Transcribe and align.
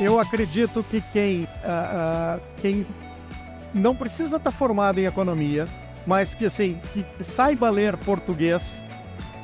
eu 0.00 0.18
acredito 0.18 0.82
que 0.82 1.00
quem, 1.12 1.42
uh, 1.42 1.46
uh, 1.46 2.40
quem 2.56 2.86
não 3.74 3.94
precisa 3.94 4.36
estar 4.36 4.50
formado 4.50 4.98
em 4.98 5.04
economia, 5.04 5.66
mas 6.06 6.34
que 6.34 6.46
assim 6.46 6.80
que 6.92 7.04
saiba 7.22 7.68
ler 7.70 7.96
português, 7.98 8.82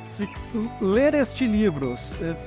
se 0.09 0.27
ler 0.81 1.13
este 1.13 1.45
livro, 1.47 1.95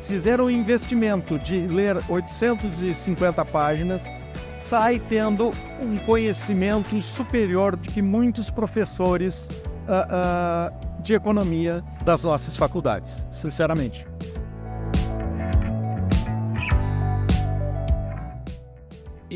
fizer 0.07 0.41
um 0.41 0.51
investimento 0.51 1.39
de 1.39 1.67
ler 1.69 1.97
850 2.09 3.45
páginas, 3.45 4.05
sai 4.53 4.99
tendo 4.99 5.53
um 5.81 5.97
conhecimento 5.99 7.01
superior 7.01 7.77
de 7.77 7.89
que 7.89 8.03
muitos 8.03 8.51
professores 8.51 9.49
uh, 9.87 11.01
de 11.01 11.15
economia 11.15 11.83
das 12.05 12.23
nossas 12.23 12.57
faculdades, 12.57 13.25
sinceramente. 13.31 14.10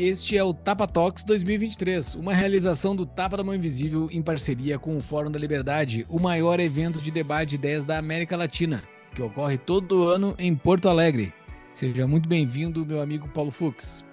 Este 0.05 0.37
é 0.37 0.43
o 0.43 0.53
Tapa 0.53 0.85
Talks 0.87 1.23
2023, 1.23 2.13
uma 2.13 2.31
realização 2.31 2.95
do 2.95 3.07
Tapa 3.07 3.37
da 3.37 3.43
Mão 3.43 3.55
Invisível 3.55 4.07
em 4.11 4.21
parceria 4.21 4.77
com 4.77 4.95
o 4.95 5.01
Fórum 5.01 5.31
da 5.31 5.39
Liberdade, 5.39 6.05
o 6.07 6.19
maior 6.19 6.59
evento 6.59 7.01
de 7.01 7.09
debate 7.09 7.49
de 7.49 7.55
ideias 7.55 7.83
da 7.83 7.97
América 7.97 8.37
Latina, 8.37 8.83
que 9.15 9.23
ocorre 9.23 9.57
todo 9.57 10.03
ano 10.03 10.35
em 10.37 10.55
Porto 10.55 10.89
Alegre. 10.89 11.33
Seja 11.73 12.05
muito 12.05 12.29
bem-vindo, 12.29 12.85
meu 12.85 13.01
amigo 13.01 13.27
Paulo 13.29 13.49
Fux. 13.49 14.05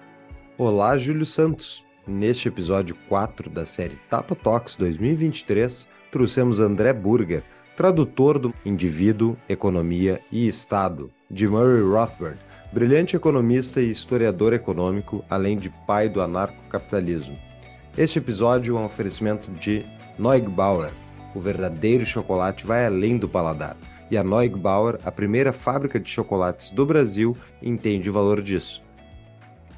Olá, 0.57 0.97
Júlio 0.97 1.27
Santos. 1.27 1.83
Neste 2.07 2.47
episódio 2.47 2.95
4 3.07 3.47
da 3.51 3.63
série 3.63 3.97
Tapa 4.09 4.33
Talks 4.33 4.75
2023, 4.75 5.87
trouxemos 6.11 6.59
André 6.59 6.91
Burger, 6.91 7.43
tradutor 7.77 8.39
do 8.39 8.51
Indivíduo, 8.65 9.37
Economia 9.47 10.19
e 10.31 10.47
Estado, 10.47 11.11
de 11.33 11.47
Murray 11.47 11.81
Rothbard, 11.81 12.37
brilhante 12.71 13.15
economista 13.15 13.81
e 13.81 13.89
historiador 13.89 14.53
econômico, 14.53 15.25
além 15.27 15.57
de 15.57 15.69
pai 15.87 16.07
do 16.07 16.21
anarcocapitalismo. 16.21 17.37
Este 17.97 18.19
episódio 18.19 18.77
é 18.77 18.79
um 18.79 18.85
oferecimento 18.85 19.51
de 19.51 19.83
Neugbauer. 20.17 20.93
O 21.33 21.39
verdadeiro 21.39 22.05
chocolate 22.05 22.67
vai 22.67 22.85
além 22.85 23.17
do 23.17 23.27
paladar. 23.27 23.75
E 24.11 24.17
a 24.17 24.23
Neugbauer, 24.23 24.99
a 25.03 25.11
primeira 25.11 25.51
fábrica 25.51 25.99
de 25.99 26.07
chocolates 26.07 26.69
do 26.69 26.85
Brasil, 26.85 27.35
entende 27.61 28.11
o 28.11 28.13
valor 28.13 28.39
disso. 28.39 28.83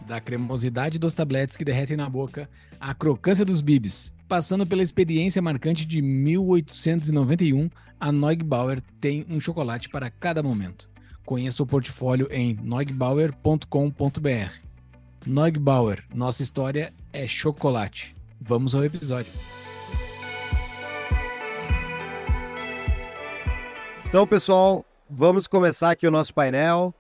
Da 0.06 0.20
cremosidade 0.20 1.00
dos 1.00 1.14
tabletes 1.14 1.56
que 1.56 1.64
derretem 1.64 1.96
na 1.96 2.10
boca, 2.10 2.50
à 2.80 2.94
crocância 2.94 3.46
dos 3.46 3.62
bibs, 3.62 4.14
passando 4.28 4.66
pela 4.66 4.84
experiência 4.84 5.42
marcante 5.42 5.86
de 5.86 6.02
1891, 6.02 7.70
a 7.98 8.12
Neugbauer 8.12 8.82
tem 9.00 9.26
um 9.30 9.40
chocolate 9.40 9.88
para 9.88 10.10
cada 10.10 10.44
momento. 10.44 10.94
Conheça 11.26 11.64
o 11.64 11.66
portfólio 11.66 12.28
em 12.30 12.56
neugbauer.com.br. 12.62 14.54
Neugbauer, 15.26 16.04
nossa 16.14 16.44
história 16.44 16.94
é 17.12 17.26
chocolate. 17.26 18.16
Vamos 18.40 18.76
ao 18.76 18.86
episódio. 18.86 19.34
Então, 24.08 24.28
pessoal, 24.28 24.86
vamos 25.10 25.48
começar 25.48 25.92
aqui 25.92 26.08
o 26.08 26.12
nosso 26.12 26.32
painel. 26.32 26.94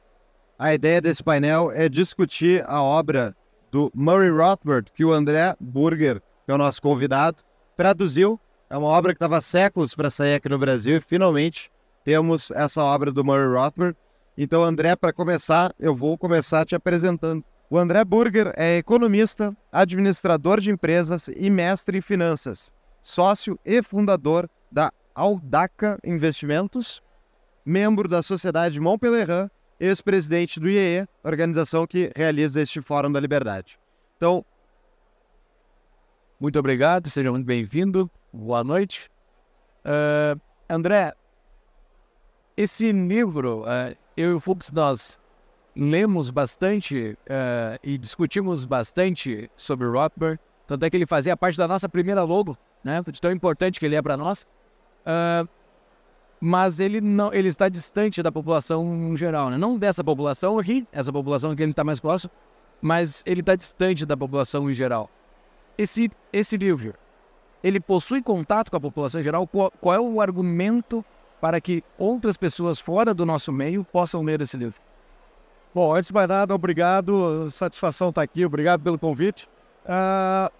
A 0.57 0.73
ideia 0.73 0.99
desse 0.99 1.23
painel 1.23 1.71
é 1.71 1.87
discutir 1.87 2.63
a 2.67 2.81
obra 2.81 3.35
do 3.71 3.91
Murray 3.93 4.31
Rothbard, 4.31 4.91
que 4.91 5.05
o 5.05 5.13
André 5.13 5.55
Burger, 5.59 6.19
que 6.45 6.51
é 6.51 6.53
o 6.55 6.57
nosso 6.57 6.81
convidado, 6.81 7.43
traduziu. 7.75 8.39
É 8.69 8.77
uma 8.77 8.87
obra 8.87 9.13
que 9.13 9.17
estava 9.17 9.39
séculos 9.39 9.93
para 9.93 10.09
sair 10.09 10.33
aqui 10.33 10.49
no 10.49 10.57
Brasil 10.57 10.97
e 10.97 10.99
finalmente 10.99 11.69
temos 12.03 12.49
essa 12.51 12.83
obra 12.83 13.11
do 13.11 13.23
Murray 13.23 13.53
Rothbard. 13.53 13.95
Então, 14.37 14.63
André, 14.63 14.95
para 14.95 15.13
começar, 15.13 15.73
eu 15.79 15.95
vou 15.95 16.17
começar 16.17 16.65
te 16.65 16.75
apresentando. 16.75 17.43
O 17.69 17.77
André 17.77 18.03
Burger 18.03 18.53
é 18.57 18.77
economista, 18.77 19.55
administrador 19.71 20.59
de 20.59 20.71
empresas 20.71 21.29
e 21.29 21.49
mestre 21.49 21.97
em 21.97 22.01
finanças, 22.01 22.71
sócio 23.01 23.57
e 23.65 23.81
fundador 23.81 24.49
da 24.71 24.91
Aldaca 25.15 25.97
Investimentos, 26.03 27.01
membro 27.65 28.09
da 28.09 28.21
Sociedade 28.21 28.79
Montpellier, 28.79 29.49
ex-presidente 29.79 30.59
do 30.59 30.69
IEE, 30.69 31.07
organização 31.23 31.87
que 31.87 32.11
realiza 32.15 32.61
este 32.61 32.81
Fórum 32.81 33.11
da 33.11 33.19
Liberdade. 33.19 33.79
Então, 34.17 34.45
muito 36.39 36.59
obrigado, 36.59 37.09
seja 37.09 37.31
muito 37.31 37.45
bem-vindo, 37.45 38.11
boa 38.31 38.63
noite. 38.63 39.09
Uh, 39.85 40.39
André, 40.69 41.13
esse 42.57 42.91
livro, 42.91 43.61
uh, 43.61 43.95
eu 44.15 44.31
e 44.31 44.33
o 44.33 44.39
Fux, 44.39 44.71
nós 44.71 45.19
lemos 45.75 46.29
bastante 46.29 47.17
uh, 47.25 47.79
e 47.83 47.97
discutimos 47.97 48.65
bastante 48.65 49.49
sobre 49.55 49.85
o 49.85 49.91
Rothbard, 49.91 50.39
tanto 50.65 50.85
é 50.85 50.89
que 50.89 50.95
ele 50.95 51.05
fazia 51.05 51.35
parte 51.35 51.57
da 51.57 51.67
nossa 51.67 51.89
primeira 51.89 52.23
logo, 52.23 52.57
né? 52.83 53.03
De 53.11 53.19
tão 53.19 53.31
importante 53.31 53.79
que 53.79 53.85
ele 53.85 53.95
é 53.95 54.01
para 54.01 54.15
nós. 54.15 54.47
Uh, 55.05 55.47
mas 56.39 56.79
ele 56.79 57.01
não, 57.01 57.33
ele 57.33 57.47
está 57.47 57.69
distante 57.69 58.21
da 58.21 58.31
população 58.31 59.15
geral, 59.15 59.49
né? 59.49 59.57
Não 59.57 59.77
dessa 59.77 60.03
população 60.03 60.57
aqui, 60.57 60.87
essa 60.91 61.11
população 61.11 61.55
que 61.55 61.61
ele 61.61 61.71
está 61.71 61.83
mais 61.83 61.99
próximo, 61.99 62.31
mas 62.81 63.21
ele 63.25 63.41
está 63.41 63.55
distante 63.55 64.05
da 64.05 64.15
população 64.15 64.69
em 64.69 64.73
geral. 64.73 65.09
Esse, 65.77 66.09
esse 66.31 66.55
livro, 66.55 66.93
ele 67.63 67.79
possui 67.79 68.21
contato 68.21 68.69
com 68.69 68.77
a 68.77 68.81
população 68.81 69.19
em 69.19 69.23
geral? 69.23 69.45
Qual, 69.47 69.71
qual 69.81 69.95
é 69.95 69.99
o 69.99 70.21
argumento 70.21 71.03
para 71.45 71.61
que 71.61 71.83
outras 71.95 72.37
pessoas 72.37 72.79
fora 72.79 73.13
do 73.13 73.23
nosso 73.23 73.51
meio 73.51 73.83
possam 73.83 74.23
ler 74.23 74.41
esse 74.41 74.57
livro? 74.57 74.81
Bom, 75.75 75.93
antes 75.93 76.07
de 76.07 76.13
mais 76.15 76.27
nada, 76.27 76.55
obrigado, 76.55 77.51
satisfação 77.51 78.09
estar 78.09 78.23
aqui, 78.23 78.43
obrigado 78.43 78.81
pelo 78.81 78.97
convite. 78.97 79.47
Uh, 79.85 80.51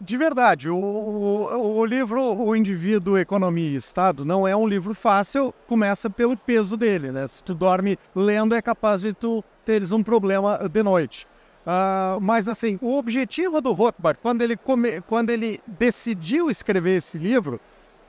de 0.00 0.16
verdade, 0.16 0.70
o, 0.70 0.76
o, 0.76 1.78
o, 1.78 1.84
livro 1.84 2.22
O 2.22 2.54
Indivíduo, 2.54 3.18
Economia 3.18 3.70
e 3.70 3.74
Estado 3.74 4.24
não 4.24 4.46
é 4.46 4.54
um 4.54 4.68
livro 4.68 4.94
fácil, 4.94 5.52
começa 5.66 6.08
pelo 6.08 6.36
peso 6.36 6.76
dele, 6.76 7.10
né? 7.10 7.26
Se 7.26 7.42
tu 7.42 7.52
dorme 7.52 7.98
lendo, 8.14 8.54
é 8.54 8.62
capaz 8.62 9.00
de 9.00 9.12
tu 9.12 9.42
teres 9.64 9.90
um 9.90 10.00
problema 10.00 10.68
de 10.68 10.80
noite. 10.80 11.26
Uh, 11.66 12.20
mas 12.20 12.46
assim, 12.46 12.78
o 12.80 12.96
objetivo 12.96 13.60
do 13.60 13.72
Rothbard, 13.72 14.20
quando 14.22 14.42
ele, 14.42 14.56
come, 14.56 15.00
quando 15.00 15.30
ele 15.30 15.60
decidiu 15.66 16.48
escrever 16.48 16.98
esse 16.98 17.18
livro, 17.18 17.60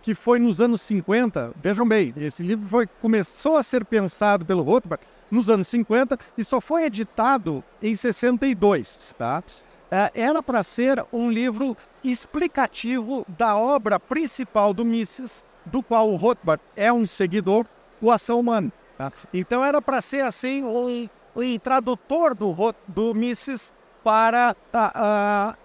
que 0.02 0.14
foi 0.14 0.40
nos 0.40 0.60
anos 0.60 0.82
50. 0.82 1.54
Vejam 1.62 1.88
bem, 1.88 2.14
esse 2.18 2.44
livro 2.44 2.68
foi, 2.68 2.88
começou 3.02 3.58
a 3.58 3.64
ser 3.64 3.86
pensado 3.86 4.46
pelo 4.46 4.64
Rothbard 4.64 5.04
nos 5.30 5.50
anos 5.50 5.68
50 5.70 6.18
e 6.38 6.44
só 6.44 6.60
foi 6.60 6.84
editado 6.84 7.64
em 7.82 7.96
62. 7.96 9.16
Tá? 9.18 9.44
É, 9.90 10.12
era 10.14 10.42
para 10.42 10.64
ser 10.64 11.04
um 11.12 11.30
livro 11.30 11.76
explicativo 12.04 13.26
da 13.28 13.56
obra 13.58 14.00
principal 14.00 14.74
do 14.74 14.84
Mises, 14.84 15.44
do 15.66 15.84
qual 15.84 16.10
o 16.10 16.16
Rothbard 16.16 16.62
é 16.76 16.92
um 16.92 17.06
seguidor, 17.06 17.66
o 18.02 18.12
Ação 18.12 18.40
Humana. 18.40 18.72
Tá? 18.98 19.12
Então 19.34 19.64
era 19.64 19.82
para 19.82 20.02
ser 20.02 20.22
assim 20.22 20.64
um, 20.64 21.10
um 21.36 21.60
tradutor 21.60 22.36
do, 22.36 22.56
do 22.88 23.14
Mises 23.14 23.74
para 24.04 24.56
a, 24.74 25.56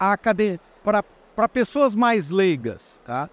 a, 0.00 0.12
a 0.12 0.18
para, 0.82 1.02
para 1.36 1.48
pessoas 1.48 1.94
mais 1.94 2.30
leigas. 2.30 3.00
Tá? 3.04 3.28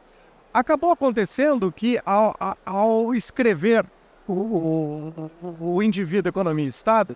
Acabou 0.54 0.92
acontecendo 0.92 1.72
que 1.72 2.00
ao, 2.06 2.36
ao 2.66 3.14
escrever 3.14 3.86
o, 4.28 5.14
o, 5.60 5.82
indivíduo 5.82 6.30
economia 6.30 6.66
e 6.66 6.70
Estado, 6.70 7.16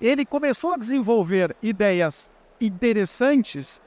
ele 0.00 0.24
começou 0.24 0.72
a 0.72 0.76
desenvolver 0.76 1.54
ideias 1.62 2.30
interessantes 2.60 3.80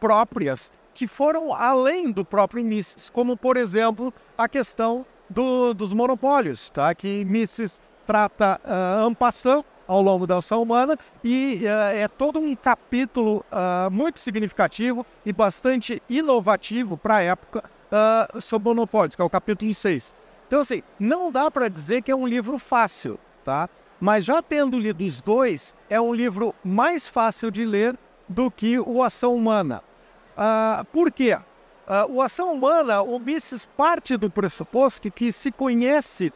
próprias 0.00 0.72
que 0.92 1.06
foram 1.06 1.52
além 1.52 2.10
do 2.10 2.24
próprio 2.24 2.64
Mises, 2.64 3.10
como 3.10 3.36
por 3.36 3.56
exemplo 3.56 4.12
a 4.36 4.48
questão 4.48 5.04
do, 5.28 5.74
dos 5.74 5.92
monopólios, 5.92 6.70
tá? 6.70 6.94
que 6.94 7.24
Mises 7.24 7.80
trata 8.06 8.60
uh, 8.64 9.64
ao 9.86 10.00
longo 10.00 10.26
da 10.26 10.38
ação 10.38 10.62
humana 10.62 10.96
e 11.22 11.62
uh, 11.64 11.94
é 11.94 12.08
todo 12.08 12.38
um 12.38 12.54
capítulo 12.54 13.44
uh, 13.50 13.90
muito 13.90 14.20
significativo 14.20 15.04
e 15.24 15.32
bastante 15.32 16.02
inovativo 16.08 16.96
para 16.96 17.16
a 17.16 17.22
época 17.22 17.64
uh, 17.94 18.40
sobre 18.40 18.68
monopólios, 18.68 19.14
que 19.14 19.22
é 19.22 19.24
o 19.24 19.30
capítulo 19.30 19.72
6. 19.72 20.14
Então, 20.46 20.60
assim, 20.60 20.82
não 20.98 21.30
dá 21.30 21.50
para 21.50 21.68
dizer 21.68 22.02
que 22.02 22.10
é 22.10 22.16
um 22.16 22.26
livro 22.26 22.58
fácil, 22.58 23.18
tá? 23.44 23.68
Mas 24.00 24.24
já 24.24 24.42
tendo 24.42 24.78
lido 24.78 25.04
os 25.04 25.20
dois, 25.20 25.74
é 25.88 26.00
um 26.00 26.12
livro 26.12 26.54
mais 26.64 27.08
fácil 27.08 27.50
de 27.50 27.64
ler 27.64 27.96
do 28.28 28.50
que 28.50 28.78
o 28.78 29.02
Ação 29.02 29.34
Humana. 29.34 29.82
Uh, 30.36 30.84
por 30.86 31.10
quê? 31.10 31.34
Uh, 31.34 32.12
o 32.14 32.22
Ação 32.22 32.52
Humana, 32.52 33.02
o 33.02 33.18
Mises 33.18 33.66
parte 33.76 34.16
do 34.16 34.28
pressuposto 34.28 35.10
que 35.10 35.30
se 35.30 35.52
conhece 35.52 36.32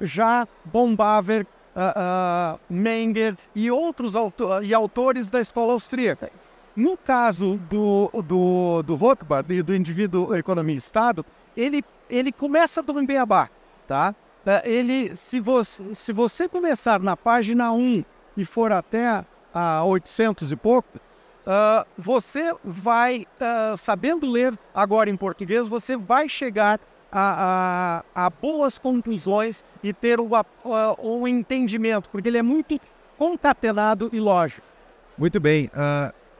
já 0.00 0.48
Bombaver, 0.64 1.46
uh, 1.76 2.56
uh, 2.56 2.60
Menger 2.68 3.36
e 3.54 3.70
outros 3.70 4.14
e 4.62 4.74
autores 4.74 5.30
da 5.30 5.40
escola 5.40 5.72
austríaca. 5.74 6.30
No 6.76 6.94
caso 6.94 7.56
do, 7.70 8.10
do, 8.22 8.82
do 8.82 8.94
Rothbard 8.96 9.50
e 9.52 9.62
do 9.62 9.74
indivíduo 9.74 10.36
economia 10.36 10.74
e 10.74 10.78
Estado, 10.78 11.24
ele, 11.56 11.82
ele 12.10 12.30
começa 12.30 12.82
do 12.82 12.92
Beabá, 13.06 13.48
tá? 13.86 14.14
É, 14.44 14.62
ele, 14.70 15.16
se 15.16 15.40
você, 15.40 15.94
se 15.94 16.12
você 16.12 16.48
começar 16.48 17.00
na 17.00 17.16
página 17.16 17.72
1 17.72 18.04
e 18.36 18.44
for 18.44 18.70
até 18.70 19.06
a, 19.08 19.24
a 19.52 19.84
800 19.84 20.52
e 20.52 20.56
pouco, 20.56 20.98
uh, 20.98 21.86
você 21.96 22.54
vai, 22.62 23.26
uh, 23.40 23.76
sabendo 23.76 24.30
ler 24.30 24.56
agora 24.74 25.08
em 25.08 25.16
português, 25.16 25.66
você 25.66 25.96
vai 25.96 26.28
chegar 26.28 26.78
a, 27.10 28.04
a, 28.14 28.26
a 28.26 28.30
boas 28.30 28.76
conclusões 28.76 29.64
e 29.82 29.92
ter 29.92 30.20
uma, 30.20 30.44
uh, 30.64 30.96
um 31.02 31.26
entendimento, 31.26 32.10
porque 32.10 32.28
ele 32.28 32.38
é 32.38 32.42
muito 32.42 32.78
concatenado 33.16 34.10
e 34.12 34.20
lógico. 34.20 34.66
Muito 35.16 35.40
bem. 35.40 35.70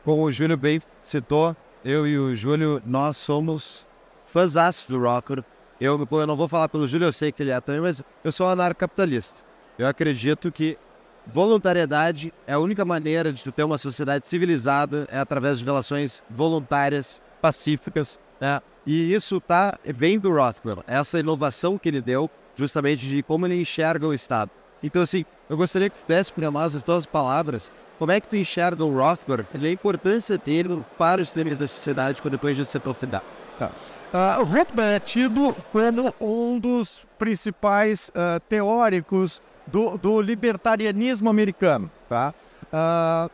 Como 0.06 0.22
o 0.22 0.30
Júlio 0.30 0.56
bem 0.56 0.80
citou, 1.00 1.56
eu 1.84 2.06
e 2.06 2.16
o 2.16 2.32
Júlio, 2.36 2.80
nós 2.86 3.16
somos 3.16 3.84
fãs 4.24 4.54
do 4.88 5.00
Rocker. 5.00 5.42
Eu, 5.80 6.06
eu 6.08 6.26
não 6.28 6.36
vou 6.36 6.46
falar 6.46 6.68
pelo 6.68 6.86
Júlio, 6.86 7.08
eu 7.08 7.12
sei 7.12 7.32
que 7.32 7.42
ele 7.42 7.50
é 7.50 7.60
também, 7.60 7.80
mas 7.80 8.04
eu 8.22 8.30
sou 8.30 8.48
anarcocapitalista. 8.48 9.44
Eu 9.76 9.88
acredito 9.88 10.52
que 10.52 10.78
voluntariedade 11.26 12.32
é 12.46 12.52
a 12.52 12.58
única 12.60 12.84
maneira 12.84 13.32
de 13.32 13.42
tu 13.42 13.50
ter 13.50 13.64
uma 13.64 13.78
sociedade 13.78 14.28
civilizada, 14.28 15.08
é 15.10 15.18
através 15.18 15.58
de 15.58 15.64
relações 15.64 16.22
voluntárias, 16.30 17.20
pacíficas, 17.42 18.16
né? 18.40 18.60
E 18.86 19.12
isso 19.12 19.40
tá, 19.40 19.76
vem 19.84 20.20
do 20.20 20.32
Rothbard, 20.32 20.84
essa 20.86 21.18
inovação 21.18 21.76
que 21.76 21.88
ele 21.88 22.00
deu, 22.00 22.30
justamente 22.54 23.04
de 23.04 23.24
como 23.24 23.44
ele 23.44 23.60
enxerga 23.60 24.06
o 24.06 24.14
Estado. 24.14 24.52
Então, 24.80 25.02
assim, 25.02 25.24
eu 25.50 25.56
gostaria 25.56 25.90
que 25.90 25.98
tu 25.98 26.06
desse 26.06 26.32
para 26.32 26.48
nós 26.48 26.76
as 26.76 26.82
tuas 26.84 27.06
palavras, 27.06 27.72
como 27.98 28.12
é 28.12 28.20
que 28.20 28.28
tu 28.28 28.36
enxerga 28.36 28.84
o 28.84 28.94
Rothbard 28.94 29.46
e 29.54 29.66
a 29.66 29.70
importância 29.70 30.36
dele 30.36 30.84
para 30.98 31.22
os 31.22 31.32
temas 31.32 31.58
da 31.58 31.66
sociedade 31.66 32.20
para 32.20 32.30
depois 32.30 32.56
de 32.56 32.64
se 32.64 32.76
aprofundar? 32.76 33.22
Tá. 33.58 33.70
Uh, 34.12 34.42
o 34.42 34.44
Rothbard 34.44 34.92
é 34.92 35.00
tido 35.00 35.56
como 35.72 36.14
um 36.20 36.58
dos 36.58 37.06
principais 37.18 38.10
uh, 38.10 38.38
teóricos 38.48 39.40
do, 39.66 39.96
do 39.96 40.20
libertarianismo 40.20 41.30
americano. 41.30 41.90
Tá? 42.08 42.34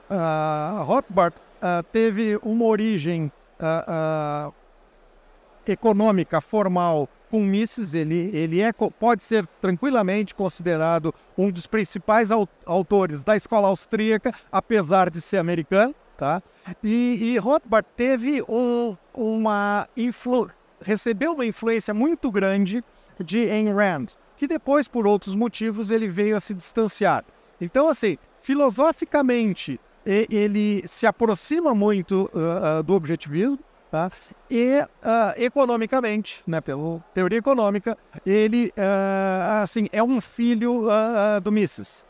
Uh, 0.08 0.82
Rothbard 0.84 1.36
teve 1.92 2.38
uma 2.42 2.64
origem 2.64 3.30
econômica 5.64 6.40
formal 6.40 7.08
com 7.32 7.40
Mises, 7.40 7.94
ele, 7.94 8.28
ele 8.34 8.60
é, 8.60 8.70
pode 8.72 9.22
ser 9.22 9.46
tranquilamente 9.58 10.34
considerado 10.34 11.14
um 11.36 11.50
dos 11.50 11.66
principais 11.66 12.28
autores 12.66 13.24
da 13.24 13.34
escola 13.34 13.68
austríaca, 13.68 14.34
apesar 14.52 15.08
de 15.08 15.18
ser 15.22 15.38
americano. 15.38 15.94
Tá? 16.18 16.42
E, 16.84 17.32
e 17.32 17.38
Rothbard 17.38 17.88
teve 17.96 18.42
um, 18.46 18.94
uma 19.14 19.88
influ, 19.96 20.50
recebeu 20.82 21.32
uma 21.32 21.46
influência 21.46 21.94
muito 21.94 22.30
grande 22.30 22.84
de 23.18 23.48
Ayn 23.50 23.72
Rand 23.72 24.08
que 24.36 24.46
depois, 24.46 24.86
por 24.86 25.06
outros 25.06 25.34
motivos, 25.34 25.90
ele 25.90 26.08
veio 26.08 26.36
a 26.36 26.40
se 26.40 26.52
distanciar. 26.52 27.24
Então, 27.60 27.88
assim, 27.88 28.18
filosoficamente, 28.40 29.80
ele 30.04 30.82
se 30.84 31.06
aproxima 31.06 31.72
muito 31.74 32.28
uh, 32.34 32.82
do 32.82 32.92
objetivismo, 32.92 33.60
tá? 33.92 34.10
e 34.50 34.78
uh, 34.80 34.86
economicamente, 35.36 36.42
né, 36.46 36.60
pela 36.60 36.98
teoria 37.14 37.38
econômica, 37.38 37.96
ele 38.26 38.72
assim, 39.62 39.88
é 39.92 40.02
um 40.02 40.20
filho 40.20 40.86
do 41.42 41.52
Mises. 41.52 42.04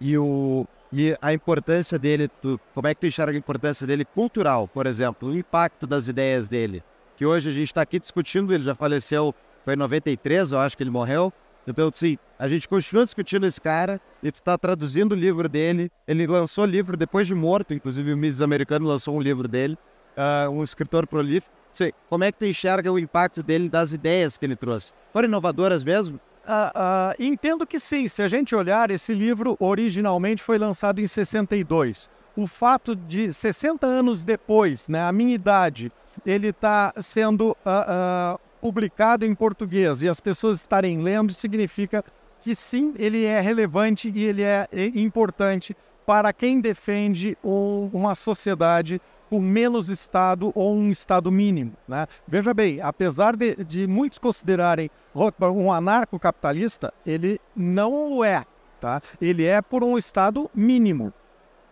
E, 0.00 0.16
o, 0.16 0.66
e 0.92 1.16
a 1.20 1.32
importância 1.32 1.98
dele, 1.98 2.28
tu, 2.28 2.58
como 2.74 2.86
é 2.86 2.94
que 2.94 3.00
tu 3.00 3.06
enxerga 3.06 3.32
a 3.32 3.38
importância 3.38 3.86
dele 3.86 4.04
cultural, 4.04 4.66
por 4.66 4.86
exemplo, 4.86 5.28
o 5.28 5.36
impacto 5.36 5.86
das 5.86 6.08
ideias 6.08 6.48
dele? 6.48 6.82
Que 7.16 7.26
hoje 7.26 7.50
a 7.50 7.52
gente 7.52 7.66
está 7.66 7.82
aqui 7.82 7.98
discutindo, 7.98 8.54
ele 8.54 8.62
já 8.62 8.74
faleceu 8.74 9.34
foi 9.68 9.74
em 9.74 9.76
93, 9.76 10.52
eu 10.52 10.58
acho 10.60 10.76
que 10.76 10.82
ele 10.82 10.90
morreu. 10.90 11.30
Então, 11.66 11.90
sim, 11.92 12.16
a 12.38 12.48
gente 12.48 12.66
continua 12.66 13.04
discutindo 13.04 13.46
esse 13.46 13.60
cara 13.60 14.00
e 14.22 14.32
tu 14.32 14.40
tá 14.40 14.56
traduzindo 14.56 15.12
o 15.12 15.14
livro 15.14 15.46
dele. 15.46 15.92
Ele 16.06 16.26
lançou 16.26 16.64
livro 16.64 16.96
depois 16.96 17.26
de 17.26 17.34
morto, 17.34 17.74
inclusive 17.74 18.14
o 18.14 18.16
Mises 18.16 18.40
americano 18.40 18.86
lançou 18.86 19.14
um 19.14 19.20
livro 19.20 19.46
dele, 19.46 19.76
uh, 20.18 20.50
um 20.50 20.62
escritor 20.62 21.06
prolífico. 21.06 21.54
Sim, 21.72 21.92
como 22.10 22.24
é 22.24 22.32
que 22.32 22.38
tu 22.38 22.44
enxerga 22.44 22.92
o 22.92 22.98
impacto 22.98 23.42
dele 23.42 23.68
das 23.68 23.92
ideias 23.92 24.36
que 24.36 24.44
ele 24.44 24.56
trouxe? 24.56 24.92
Foram 25.12 25.28
inovadoras 25.28 25.84
mesmo? 25.84 26.20
Uh, 26.44 26.50
uh, 26.50 27.14
entendo 27.22 27.66
que 27.66 27.78
sim. 27.78 28.08
Se 28.08 28.22
a 28.22 28.28
gente 28.28 28.54
olhar, 28.54 28.90
esse 28.90 29.14
livro 29.14 29.56
originalmente 29.60 30.42
foi 30.42 30.58
lançado 30.58 31.00
em 31.00 31.06
62. 31.06 32.08
O 32.34 32.46
fato 32.46 32.96
de 32.96 33.32
60 33.32 33.86
anos 33.86 34.24
depois, 34.24 34.88
né, 34.88 35.02
a 35.02 35.12
minha 35.12 35.34
idade, 35.34 35.92
ele 36.24 36.48
está 36.48 36.92
sendo 37.02 37.50
uh, 37.50 38.38
publicado 38.60 39.26
em 39.26 39.34
português 39.34 40.02
e 40.02 40.08
as 40.08 40.20
pessoas 40.20 40.60
estarem 40.60 41.02
lendo, 41.02 41.32
significa 41.32 42.04
que 42.40 42.54
sim, 42.54 42.94
ele 42.98 43.24
é 43.24 43.40
relevante 43.40 44.10
e 44.14 44.24
ele 44.24 44.42
é 44.42 44.66
importante 44.94 45.76
para 46.06 46.32
quem 46.32 46.60
defende 46.60 47.36
um, 47.44 47.90
uma 47.92 48.14
sociedade 48.14 49.00
com 49.28 49.40
menos 49.40 49.88
Estado 49.88 50.52
ou 50.54 50.74
um 50.74 50.90
Estado 50.90 51.30
mínimo. 51.30 51.72
Né? 51.86 52.06
Veja 52.26 52.52
bem, 52.54 52.80
apesar 52.80 53.36
de, 53.36 53.56
de 53.64 53.86
muitos 53.86 54.18
considerarem 54.18 54.90
Rothbard 55.14 55.56
um 55.56 55.72
anarcocapitalista, 55.72 56.92
ele 57.04 57.40
não 57.54 58.12
o 58.12 58.24
é. 58.24 58.44
Tá? 58.80 59.00
Ele 59.20 59.44
é 59.44 59.60
por 59.60 59.82
um 59.82 59.98
Estado 59.98 60.50
mínimo. 60.54 61.12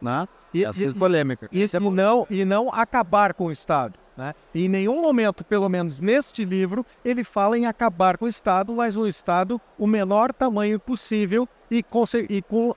Né? 0.00 0.26
E, 0.52 0.64
Essa 0.64 0.84
é 0.84 0.92
polêmica. 0.92 1.48
E, 1.52 1.62
e, 1.62 1.80
não, 1.90 2.26
e 2.28 2.44
não 2.44 2.70
acabar 2.72 3.34
com 3.34 3.46
o 3.46 3.52
Estado. 3.52 3.98
Né? 4.16 4.34
em 4.54 4.66
nenhum 4.66 5.02
momento, 5.02 5.44
pelo 5.44 5.68
menos 5.68 6.00
neste 6.00 6.42
livro, 6.42 6.86
ele 7.04 7.22
fala 7.22 7.58
em 7.58 7.66
acabar 7.66 8.16
com 8.16 8.24
o 8.24 8.28
Estado, 8.28 8.72
mas 8.72 8.96
o 8.96 9.06
Estado 9.06 9.60
o 9.78 9.86
menor 9.86 10.32
tamanho 10.32 10.80
possível 10.80 11.46
e, 11.70 11.84
e 12.30 12.40
com, 12.40 12.74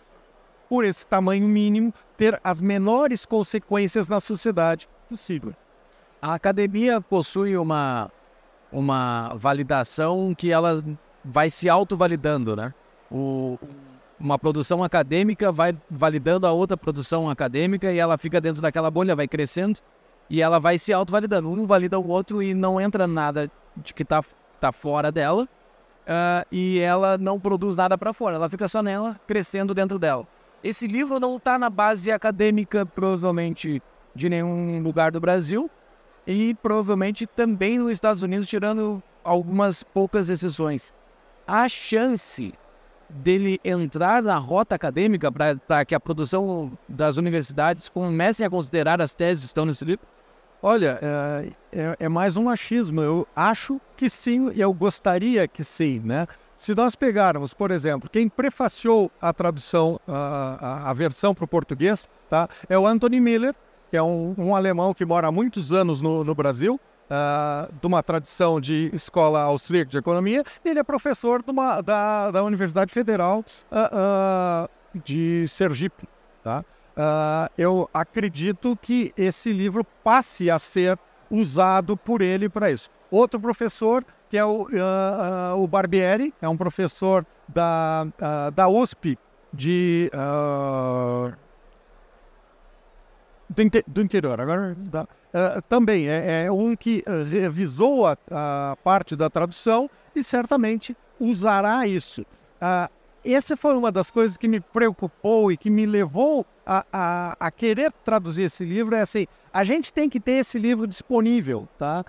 por 0.69 0.85
esse 0.85 1.05
tamanho 1.05 1.47
mínimo, 1.47 1.91
ter 2.15 2.39
as 2.43 2.61
menores 2.61 3.25
consequências 3.25 4.07
na 4.07 4.19
sociedade 4.19 4.87
possível. 5.09 5.53
A 6.21 6.35
academia 6.35 7.01
possui 7.01 7.57
uma, 7.57 8.11
uma 8.71 9.33
validação 9.35 10.35
que 10.35 10.51
ela 10.51 10.83
vai 11.25 11.49
se 11.49 11.67
autovalidando, 11.67 12.55
né? 12.55 12.73
O, 13.11 13.57
uma 14.19 14.37
produção 14.37 14.83
acadêmica 14.83 15.51
vai 15.51 15.75
validando 15.89 16.45
a 16.45 16.51
outra 16.51 16.77
produção 16.77 17.29
acadêmica 17.29 17.91
e 17.91 17.97
ela 17.97 18.17
fica 18.17 18.39
dentro 18.39 18.61
daquela 18.61 18.91
bolha, 18.91 19.15
vai 19.15 19.27
crescendo 19.27 19.79
e 20.29 20.41
ela 20.41 20.59
vai 20.59 20.77
se 20.77 20.93
auto-validando. 20.93 21.49
Um 21.49 21.65
valida 21.65 21.97
o 21.97 22.07
outro 22.07 22.43
e 22.43 22.53
não 22.53 22.79
entra 22.79 23.07
nada 23.07 23.49
de 23.75 23.93
que 23.93 24.05
tá, 24.05 24.23
tá 24.59 24.71
fora 24.71 25.11
dela. 25.11 25.47
Uh, 26.09 26.45
e 26.51 26.79
ela 26.79 27.17
não 27.17 27.39
produz 27.39 27.75
nada 27.75 27.95
para 27.95 28.11
fora, 28.13 28.35
ela 28.35 28.49
fica 28.49 28.67
só 28.67 28.81
nela, 28.81 29.19
crescendo 29.27 29.75
dentro 29.75 29.99
dela. 29.99 30.27
Esse 30.63 30.87
livro 30.87 31.19
não 31.19 31.37
está 31.37 31.57
na 31.57 31.69
base 31.69 32.11
acadêmica, 32.11 32.85
provavelmente, 32.85 33.81
de 34.13 34.29
nenhum 34.29 34.81
lugar 34.81 35.11
do 35.11 35.19
Brasil. 35.19 35.69
E 36.27 36.53
provavelmente 36.55 37.25
também 37.25 37.79
nos 37.79 37.91
Estados 37.91 38.21
Unidos, 38.21 38.47
tirando 38.47 39.01
algumas 39.23 39.83
poucas 39.83 40.29
exceções. 40.29 40.93
A 41.47 41.67
chance 41.67 42.53
dele 43.09 43.59
entrar 43.63 44.21
na 44.21 44.37
rota 44.37 44.75
acadêmica 44.75 45.31
para 45.31 45.83
que 45.85 45.95
a 45.95 45.99
produção 45.99 46.77
das 46.87 47.17
universidades 47.17 47.89
comecem 47.89 48.45
a 48.45 48.49
considerar 48.49 49.01
as 49.01 49.15
teses 49.15 49.45
que 49.45 49.47
estão 49.47 49.65
nesse 49.65 49.83
livro? 49.83 50.05
Olha, 50.61 50.99
é, 51.01 51.51
é, 51.71 51.95
é, 52.01 52.09
mais 52.09 52.35
um 52.35 52.43
machismo. 52.43 53.01
Eu 53.01 53.27
acho 53.35 53.79
que 53.95 54.09
sim, 54.09 54.51
e 54.53 54.61
eu 54.61 54.73
gostaria 54.73 55.47
que 55.47 55.63
sim, 55.63 56.01
né? 56.03 56.27
Se 56.59 56.75
nós 56.75 56.93
pegarmos, 56.93 57.53
por 57.53 57.71
exemplo, 57.71 58.09
quem 58.09 58.27
prefaciou 58.27 59.09
a 59.21 59.31
tradução, 59.31 59.97
a, 60.05 60.89
a, 60.89 60.93
versão 60.93 61.33
para 61.33 61.45
o 61.45 61.47
português, 61.47 62.05
tá? 62.27 62.49
É 62.67 62.77
o 62.77 62.85
Anthony 62.85 63.21
Miller, 63.21 63.55
que 63.89 63.95
é 63.95 64.03
um, 64.03 64.35
um 64.37 64.53
alemão 64.53 64.93
que 64.93 65.05
mora 65.05 65.27
há 65.27 65.31
muitos 65.31 65.71
anos 65.71 66.01
no, 66.01 66.21
no 66.21 66.35
Brasil, 66.35 66.77
uh, 67.09 67.73
de 67.73 67.87
uma 67.87 68.03
tradição 68.03 68.59
de 68.59 68.91
escola 68.93 69.41
austríaca 69.43 69.89
de 69.89 69.97
economia, 69.99 70.43
ele 70.65 70.79
é 70.79 70.83
professor 70.83 71.41
uma, 71.47 71.79
da, 71.79 72.29
da 72.29 72.43
Universidade 72.43 72.91
Federal 72.91 73.39
uh, 73.39 74.65
uh, 74.65 74.99
de 75.01 75.47
Sergipe, 75.47 76.09
tá? 76.43 76.65
Eu 77.57 77.89
acredito 77.93 78.77
que 78.81 79.13
esse 79.15 79.53
livro 79.53 79.85
passe 80.03 80.51
a 80.51 80.59
ser 80.59 80.99
usado 81.31 81.95
por 81.95 82.21
ele 82.21 82.49
para 82.49 82.69
isso. 82.69 82.89
Outro 83.09 83.39
professor, 83.39 84.03
que 84.29 84.37
é 84.37 84.45
o, 84.45 84.63
uh, 84.63 84.65
uh, 84.65 85.63
o 85.63 85.67
Barbieri, 85.67 86.33
é 86.41 86.47
um 86.47 86.55
professor 86.55 87.25
da, 87.47 88.07
da 88.53 88.67
USP 88.67 89.17
de, 89.51 90.11
do, 93.49 93.63
do, 93.87 94.01
interior. 94.01 94.39
Agora, 94.39 94.77
também 95.67 96.07
é, 96.07 96.45
é, 96.45 96.51
um 96.51 96.75
que 96.75 97.03
revisou 97.31 98.05
a, 98.05 98.15
a, 98.29 98.77
parte 98.83 99.15
da 99.15 99.31
tradução 99.31 99.89
e 100.15 100.23
certamente 100.23 100.95
usará 101.19 101.87
isso. 101.87 102.23
essa 103.25 103.57
foi 103.57 103.75
uma 103.75 103.91
das 103.91 104.11
coisas 104.11 104.37
que 104.37 104.47
me 104.47 104.59
preocupou 104.59 105.51
e 105.51 105.57
que 105.57 105.71
me 105.71 105.87
levou 105.87 106.45
a, 106.69 106.85
a, 106.93 107.37
a, 107.39 107.49
querer 107.49 107.91
traduzir 108.05 108.43
esse 108.43 108.63
livro 108.63 108.93
é 108.93 109.01
assim: 109.01 109.25
a 109.51 109.63
gente 109.63 109.91
tem 109.91 110.07
que 110.07 110.19
ter 110.19 110.33
esse 110.33 110.59
livro 110.59 110.85
disponível, 110.85 111.67
tá? 111.79 112.05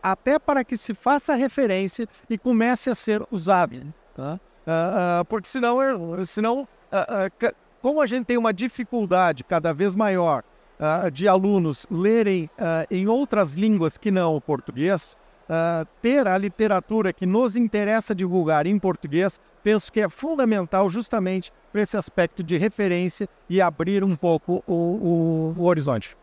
Até 0.00 0.38
para 0.38 0.62
que 0.62 0.76
se 0.76 0.94
faça 0.94 1.34
referência 1.34 2.08
e 2.28 2.38
comece 2.38 2.88
a 2.88 2.94
ser 2.94 3.26
usado, 3.32 3.82
tá? 4.14 4.38
Porque 5.28 5.48
senão, 5.48 5.78
senão 6.24 6.68
como 7.82 8.00
a 8.00 8.06
gente 8.06 8.26
tem 8.26 8.38
uma 8.38 8.52
dificuldade 8.52 9.42
cada 9.42 9.74
vez 9.74 9.96
maior 9.96 10.44
de 11.12 11.26
alunos 11.26 11.84
lerem 11.90 12.48
em 12.88 13.08
outras 13.08 13.54
línguas 13.54 13.98
que 13.98 14.12
não 14.12 14.36
o 14.36 14.40
português, 14.40 15.16
uh, 15.50 15.86
ter 16.00 16.26
a 16.28 16.38
literatura 16.38 17.12
que 17.12 17.26
nos 17.26 17.56
interessa 17.56 18.14
divulgar 18.14 18.66
em 18.66 18.78
português, 18.78 19.40
penso 19.62 19.92
que 19.92 20.00
é 20.00 20.08
fundamental 20.08 20.88
justamente 20.88 21.52
para 21.72 21.82
esse 21.82 21.96
aspecto 21.96 22.42
de 22.42 22.56
referência 22.56 23.28
e 23.48 23.60
abrir 23.60 24.04
um 24.04 24.14
pouco 24.14 24.62
o, 24.66 24.74
o, 24.74 25.54
o 25.58 25.64
horizonte. 25.64 26.16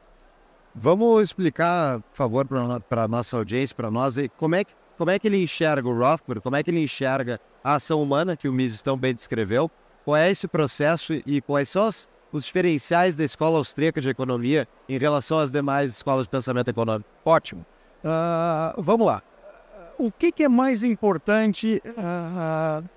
Vamos 0.73 1.23
explicar, 1.23 1.99
por 1.99 2.15
favor, 2.15 2.47
para 2.87 3.03
a 3.03 3.07
nossa 3.07 3.37
audiência, 3.37 3.75
para 3.75 3.91
nós, 3.91 4.15
como 4.37 4.55
é, 4.55 4.63
que, 4.63 4.73
como 4.97 5.11
é 5.11 5.19
que 5.19 5.27
ele 5.27 5.41
enxerga 5.41 5.87
o 5.87 5.97
Rothbard, 5.97 6.41
como 6.41 6.55
é 6.55 6.63
que 6.63 6.69
ele 6.69 6.81
enxerga 6.81 7.39
a 7.63 7.75
ação 7.75 8.01
humana, 8.01 8.37
que 8.37 8.47
o 8.47 8.53
Mises 8.53 8.81
tão 8.81 8.95
bem 8.95 9.13
descreveu, 9.13 9.69
qual 10.05 10.15
é 10.15 10.29
esse 10.29 10.47
processo 10.47 11.13
e 11.25 11.41
quais 11.41 11.67
são 11.67 11.87
os, 11.87 12.07
os 12.31 12.45
diferenciais 12.45 13.15
da 13.15 13.23
escola 13.23 13.57
austríaca 13.57 13.99
de 13.99 14.07
economia 14.07 14.67
em 14.87 14.97
relação 14.97 15.39
às 15.39 15.51
demais 15.51 15.91
escolas 15.91 16.27
de 16.27 16.29
pensamento 16.29 16.69
econômico? 16.69 17.09
Ótimo. 17.25 17.65
Uh, 18.03 18.81
vamos 18.81 19.07
lá. 19.07 19.21
O 19.97 20.11
que, 20.11 20.31
que 20.31 20.43
é 20.43 20.49
mais 20.49 20.83
importante 20.83 21.81
uh, 21.85 22.87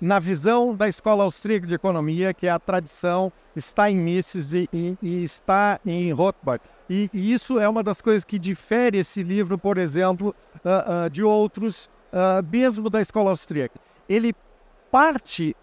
na 0.00 0.18
visão 0.18 0.74
da 0.74 0.88
escola 0.88 1.24
austríaca 1.24 1.66
de 1.66 1.74
economia, 1.74 2.32
que 2.32 2.46
é 2.46 2.50
a 2.50 2.58
tradição, 2.58 3.30
está 3.54 3.90
em 3.90 3.96
Mises 3.96 4.54
e, 4.54 4.68
e, 4.72 4.96
e 5.02 5.22
está 5.22 5.78
em 5.84 6.12
Rothbard? 6.12 6.64
E, 6.88 7.10
e, 7.12 7.32
isso 7.32 7.60
é 7.60 7.68
uma 7.68 7.82
das 7.82 8.00
coisas 8.00 8.24
que 8.24 8.38
difere 8.38 8.98
esse 8.98 9.22
livro, 9.22 9.58
por 9.58 9.76
exemplo, 9.76 10.34
uh, 10.64 11.10
de 11.10 11.22
outros, 11.22 11.88
mesmo 12.50 12.90
da 12.90 13.00
escola 13.00 13.30
austríaca. 13.30 13.78
Ele 14.08 14.34
parte 14.90 15.54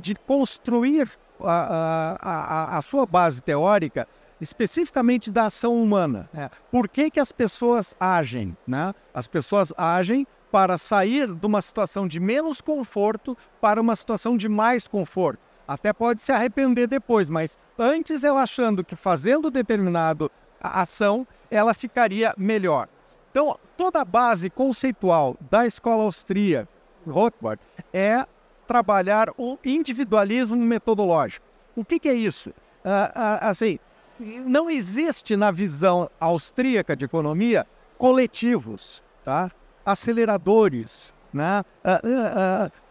de 0.00 0.14
construir 0.14 1.10
a, 1.40 2.16
a, 2.20 2.78
a, 2.78 2.82
sua 2.82 3.04
base 3.06 3.42
teórica 3.42 4.06
especificamente 4.44 5.30
da 5.30 5.46
ação 5.46 5.82
humana. 5.82 6.28
Né? 6.32 6.50
Por 6.70 6.88
que, 6.88 7.10
que 7.10 7.18
as 7.18 7.32
pessoas 7.32 7.94
agem? 7.98 8.56
Né? 8.66 8.94
As 9.12 9.26
pessoas 9.26 9.72
agem 9.76 10.26
para 10.52 10.78
sair 10.78 11.32
de 11.32 11.46
uma 11.46 11.60
situação 11.60 12.06
de 12.06 12.20
menos 12.20 12.60
conforto 12.60 13.36
para 13.60 13.80
uma 13.80 13.96
situação 13.96 14.36
de 14.36 14.48
mais 14.48 14.86
conforto. 14.86 15.40
Até 15.66 15.92
pode 15.92 16.20
se 16.20 16.30
arrepender 16.30 16.86
depois, 16.86 17.28
mas 17.28 17.58
antes 17.78 18.22
ela 18.22 18.42
achando 18.42 18.84
que 18.84 18.94
fazendo 18.94 19.50
determinado 19.50 20.30
ação 20.60 21.26
ela 21.50 21.72
ficaria 21.72 22.34
melhor. 22.36 22.88
Então, 23.30 23.58
toda 23.76 24.02
a 24.02 24.04
base 24.04 24.48
conceitual 24.50 25.36
da 25.50 25.66
escola 25.66 26.04
austríaca, 26.04 26.68
Rothbard, 27.06 27.60
é 27.92 28.24
trabalhar 28.66 29.30
o 29.36 29.58
individualismo 29.64 30.56
metodológico. 30.56 31.46
O 31.74 31.84
que, 31.84 31.98
que 31.98 32.08
é 32.08 32.14
isso? 32.14 32.50
Uh, 32.50 33.10
uh, 33.18 33.38
assim, 33.40 33.78
não 34.18 34.70
existe 34.70 35.36
na 35.36 35.50
visão 35.50 36.08
austríaca 36.20 36.96
de 36.96 37.04
economia 37.04 37.66
coletivos, 37.98 39.02
tá? 39.24 39.50
aceleradores, 39.84 41.12
né? 41.32 41.64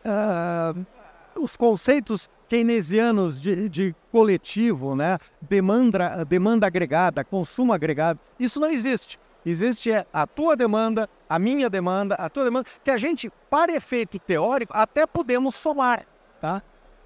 Uh, 0.05 0.85
os 1.35 1.55
conceitos 1.55 2.29
keynesianos 2.47 3.41
de, 3.41 3.67
de, 3.67 3.95
coletivo, 4.11 4.95
né? 4.95 5.17
demanda, 5.41 6.23
demanda 6.23 6.67
agregada, 6.67 7.23
consumo 7.23 7.73
agregado, 7.73 8.19
isso 8.39 8.59
não 8.59 8.69
existe. 8.69 9.19
Existe 9.45 9.91
é 9.91 10.05
a 10.13 10.25
tua 10.25 10.55
demanda, 10.55 11.09
a 11.27 11.37
minha 11.37 11.69
demanda, 11.69 12.15
a 12.15 12.29
tua 12.29 12.45
demanda, 12.45 12.67
que 12.83 12.91
a 12.91 12.97
gente, 12.97 13.29
para 13.49 13.73
efeito 13.73 14.17
teórico, 14.19 14.71
até 14.75 15.05
podemos 15.05 15.55
somar, 15.55 16.05
tá? 16.39 16.61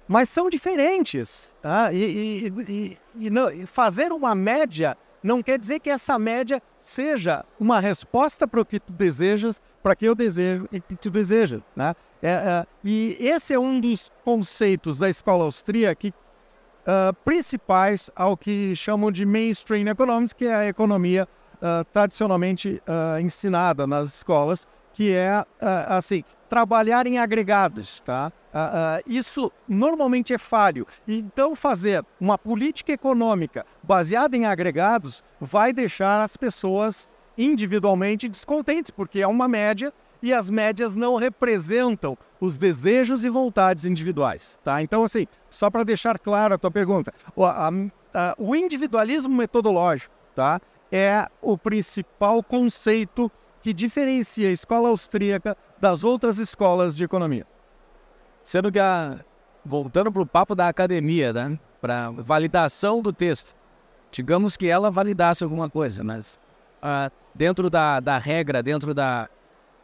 Mas 0.08 0.30
são 0.30 0.48
diferentes, 0.48 1.54
tá? 1.60 1.92
E, 1.92 1.98
e, 1.98 2.52
e, 2.68 2.98
e 3.26 3.30
não, 3.30 3.50
fazer 3.66 4.10
uma 4.10 4.34
média 4.34 4.96
não 5.22 5.42
quer 5.42 5.58
dizer 5.58 5.80
que 5.80 5.90
essa 5.90 6.18
média 6.18 6.62
seja 6.78 7.44
uma 7.58 7.80
resposta 7.80 8.46
para 8.46 8.60
o 8.60 8.64
que 8.64 8.80
tu 8.80 8.92
desejas, 8.92 9.60
para 9.82 9.94
que 9.94 10.06
eu 10.06 10.14
desejo 10.14 10.68
e 10.72 10.80
que 10.80 10.96
tu 10.96 11.10
desejas, 11.10 11.60
né? 11.76 11.94
É, 12.22 12.30
é, 12.30 12.66
e 12.82 13.16
esse 13.20 13.52
é 13.52 13.58
um 13.58 13.80
dos 13.80 14.10
conceitos 14.24 14.98
da 14.98 15.08
escola 15.08 15.44
austríaca 15.44 16.08
uh, 16.08 17.14
principais 17.24 18.10
ao 18.16 18.36
que 18.36 18.74
chamam 18.74 19.12
de 19.12 19.24
mainstream 19.24 19.86
economics, 19.86 20.32
que 20.32 20.46
é 20.46 20.54
a 20.54 20.66
economia 20.66 21.28
uh, 21.56 21.84
tradicionalmente 21.92 22.82
uh, 22.88 23.20
ensinada 23.20 23.86
nas 23.86 24.14
escolas, 24.14 24.66
que 24.92 25.12
é, 25.12 25.44
assim, 25.86 26.24
trabalhar 26.48 27.06
em 27.06 27.18
agregados, 27.18 28.00
tá? 28.00 28.32
isso 29.06 29.52
normalmente 29.68 30.32
é 30.32 30.38
falho. 30.38 30.86
Então, 31.06 31.54
fazer 31.54 32.04
uma 32.20 32.38
política 32.38 32.92
econômica 32.92 33.64
baseada 33.82 34.36
em 34.36 34.46
agregados 34.46 35.22
vai 35.40 35.72
deixar 35.72 36.20
as 36.20 36.36
pessoas 36.36 37.08
individualmente 37.36 38.28
descontentes, 38.28 38.90
porque 38.90 39.20
é 39.20 39.26
uma 39.26 39.46
média 39.46 39.92
e 40.20 40.32
as 40.32 40.50
médias 40.50 40.96
não 40.96 41.14
representam 41.14 42.18
os 42.40 42.58
desejos 42.58 43.24
e 43.24 43.28
vontades 43.28 43.84
individuais, 43.84 44.58
tá? 44.64 44.82
Então, 44.82 45.04
assim, 45.04 45.26
só 45.48 45.70
para 45.70 45.84
deixar 45.84 46.18
claro 46.18 46.54
a 46.54 46.58
tua 46.58 46.70
pergunta, 46.70 47.12
o, 47.36 47.44
a, 47.44 47.68
a, 47.68 48.34
o 48.36 48.56
individualismo 48.56 49.34
metodológico, 49.36 50.12
tá? 50.34 50.60
é 50.90 51.26
o 51.40 51.56
principal 51.56 52.42
conceito 52.42 53.30
que 53.60 53.72
diferencia 53.72 54.48
a 54.48 54.52
escola 54.52 54.88
austríaca 54.88 55.56
das 55.80 56.04
outras 56.04 56.38
escolas 56.38 56.96
de 56.96 57.04
economia. 57.04 57.46
Sendo 58.42 58.72
que, 58.72 58.78
a, 58.78 59.20
voltando 59.64 60.10
para 60.10 60.22
o 60.22 60.26
papo 60.26 60.54
da 60.54 60.68
academia, 60.68 61.32
né, 61.32 61.58
para 61.80 62.10
validação 62.10 63.00
do 63.00 63.12
texto, 63.12 63.54
digamos 64.10 64.56
que 64.56 64.68
ela 64.68 64.90
validasse 64.90 65.44
alguma 65.44 65.68
coisa, 65.68 66.02
mas 66.02 66.38
uh, 66.82 67.12
dentro 67.34 67.68
da, 67.68 68.00
da 68.00 68.18
regra, 68.18 68.62
dentro 68.62 68.94
da, 68.94 69.28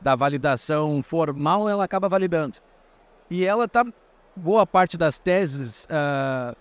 da 0.01 0.17
validação 0.17 1.03
formal, 1.03 1.69
ela 1.69 1.85
acaba 1.85 2.09
validando. 2.09 2.59
E 3.31 3.45
ela 3.45 3.65
está, 3.65 3.85
boa 4.35 4.67
parte 4.67 4.97
das 4.97 5.19
teses 5.19 5.87
uh, 5.87 6.57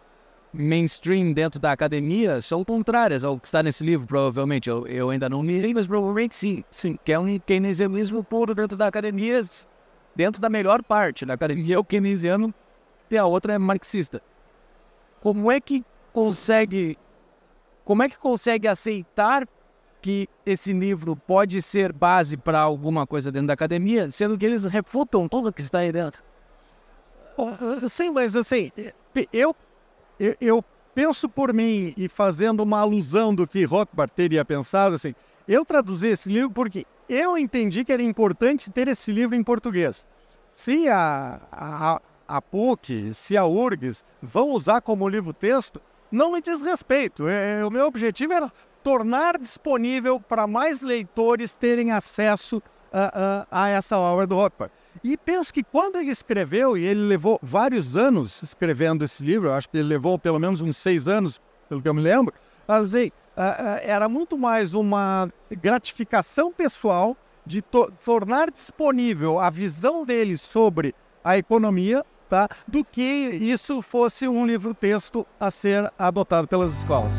mainstream 0.53 1.33
dentro 1.33 1.60
da 1.60 1.72
academia 1.72 2.41
são 2.41 2.63
contrárias 2.63 3.24
ao 3.24 3.39
que 3.39 3.48
está 3.48 3.63
nesse 3.63 3.83
livro, 3.83 4.05
provavelmente. 4.05 4.69
Eu, 4.69 4.86
eu 4.88 5.10
ainda 5.10 5.27
não 5.27 5.43
li, 5.43 5.74
mas 5.74 5.88
provavelmente 5.88 6.36
sim. 6.36 6.63
Sim, 6.69 6.98
que 7.03 7.12
é 7.12 7.19
um 7.19 7.39
keynesianismo 7.39 8.24
puro 8.24 8.53
dentro 8.53 8.77
da 8.77 8.88
academia, 8.88 9.41
dentro 10.15 10.39
da 10.39 10.50
melhor 10.50 10.83
parte. 10.83 11.25
Da 11.25 11.33
academia 11.33 11.75
é 11.75 11.79
o 11.79 11.83
keynesiano 11.83 12.53
e 13.10 13.17
a 13.17 13.25
outra 13.25 13.53
é 13.53 13.57
marxista. 13.57 14.22
Como 15.19 15.51
é 15.51 15.60
que 15.60 15.83
consegue 16.12 16.98
como 17.83 18.01
é 18.01 18.10
que 18.10 18.17
consegue 18.17 18.67
aceitar 18.67 19.48
que 20.01 20.27
esse 20.45 20.74
livro 20.74 21.15
pode 21.15 21.62
ser 21.62 21.91
base 21.91 22.38
para 22.38 22.60
alguma 22.60 23.05
coisa 23.05 23.31
dentro 23.31 23.48
da 23.48 23.53
academia, 23.53 24.10
sendo 24.10 24.38
que 24.38 24.45
eles 24.45 24.65
refutam 24.65 25.27
tudo 25.27 25.51
que 25.51 25.62
está 25.62 25.79
aí 25.79 25.91
dentro? 25.91 26.22
Sim, 27.89 28.12
mas 28.12 28.36
assim, 28.36 28.72
eu 29.31 29.55
eu, 30.20 30.36
eu 30.39 30.65
penso 30.93 31.27
por 31.27 31.53
mim 31.53 31.93
e 31.98 32.08
fazendo 32.08 32.62
uma 32.62 32.79
alusão 32.79 33.34
do 33.34 33.48
que 33.48 33.63
Rothbard 33.65 34.13
teria 34.15 34.46
pensado, 34.46 34.96
assim, 34.96 35.15
eu 35.48 35.65
traduzi 35.65 36.08
esse 36.08 36.29
livro 36.29 36.51
porque 36.51 36.86
eu 37.10 37.38
entendi 37.38 37.84
que 37.84 37.91
era 37.91 38.01
importante 38.01 38.72
ter 38.72 38.88
esse 38.88 39.12
livro 39.12 39.36
em 39.36 39.43
português. 39.43 40.08
Se 40.46 40.88
a, 40.88 41.39
a, 41.51 42.01
a 42.27 42.41
PUC, 42.41 43.13
se 43.13 43.36
a 43.36 43.46
URGS 43.46 44.05
vão 44.22 44.51
usar 44.51 44.82
como 44.82 45.10
livro-texto, 45.10 45.82
não 46.12 46.32
me 46.32 46.41
diz 46.41 46.62
respeito. 46.62 47.27
É, 47.27 47.65
o 47.65 47.72
meu 47.72 47.88
objetivo 47.88 48.34
era 48.34 48.51
tornar 48.84 49.38
disponível 49.38 50.20
para 50.20 50.46
mais 50.46 50.82
leitores 50.82 51.55
terem 51.55 51.91
acesso 51.91 52.62
a 53.50 53.70
essa 53.70 53.98
obra 53.98 54.27
do 54.27 54.36
Rothbard. 54.36 54.72
E 55.01 55.15
penso 55.17 55.53
que 55.53 55.63
quando 55.63 55.97
ele 55.97 56.12
escreveu, 56.12 56.77
e 56.77 56.83
ele 56.83 57.01
levou 57.01 57.39
vários 57.41 57.95
anos 57.95 58.41
escrevendo 58.41 59.03
esse 59.03 59.23
livro, 59.23 59.51
acho 59.51 59.69
que 59.69 59.77
ele 59.77 59.88
levou 59.88 60.19
pelo 60.19 60.39
menos 60.39 60.59
uns 60.62 60.77
seis 60.77 61.07
anos, 61.07 61.41
pelo 61.69 61.81
que 61.81 61.88
eu 61.88 61.93
me 61.93 62.01
lembro, 62.01 62.33
assim, 62.67 63.12
era 63.81 64.07
muito 64.07 64.38
mais 64.38 64.73
uma 64.73 65.31
gratificação 65.51 66.51
pessoal 66.51 67.17
de 67.45 67.62
to 67.62 67.91
tornar 68.05 68.51
disponível 68.51 69.39
a 69.39 69.50
visão 69.50 70.05
dele 70.05 70.38
sobre 70.38 70.93
a 71.23 71.38
economia, 71.38 72.05
tá, 72.29 72.47
do 72.67 72.85
que 72.85 73.01
isso 73.01 73.81
fosse 73.81 74.27
um 74.27 74.45
livro-texto 74.45 75.25
a 75.39 75.50
ser 75.51 75.91
adotado 75.97 76.47
pelas 76.47 76.75
escolas. 76.77 77.13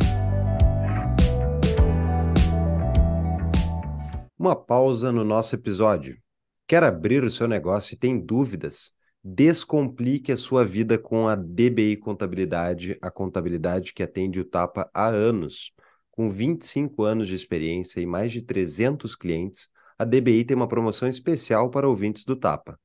Uma 4.38 4.56
pausa 4.56 5.10
no 5.12 5.24
nosso 5.24 5.54
episódio. 5.54 6.23
Quer 6.66 6.82
abrir 6.82 7.22
o 7.22 7.30
seu 7.30 7.46
negócio 7.46 7.94
e 7.94 7.98
tem 7.98 8.18
dúvidas? 8.18 8.92
Descomplique 9.22 10.32
a 10.32 10.36
sua 10.36 10.64
vida 10.64 10.98
com 10.98 11.28
a 11.28 11.34
DBI 11.34 11.96
Contabilidade, 11.96 12.98
a 13.02 13.10
contabilidade 13.10 13.92
que 13.92 14.02
atende 14.02 14.40
o 14.40 14.44
Tapa 14.44 14.90
há 14.92 15.06
anos. 15.06 15.72
Com 16.10 16.30
25 16.30 17.02
anos 17.02 17.28
de 17.28 17.34
experiência 17.34 18.00
e 18.00 18.06
mais 18.06 18.32
de 18.32 18.40
300 18.40 19.14
clientes, 19.14 19.68
a 19.98 20.04
DBI 20.04 20.44
tem 20.44 20.56
uma 20.56 20.68
promoção 20.68 21.08
especial 21.08 21.70
para 21.70 21.88
ouvintes 21.88 22.24
do 22.24 22.36
Tapa. 22.36 22.78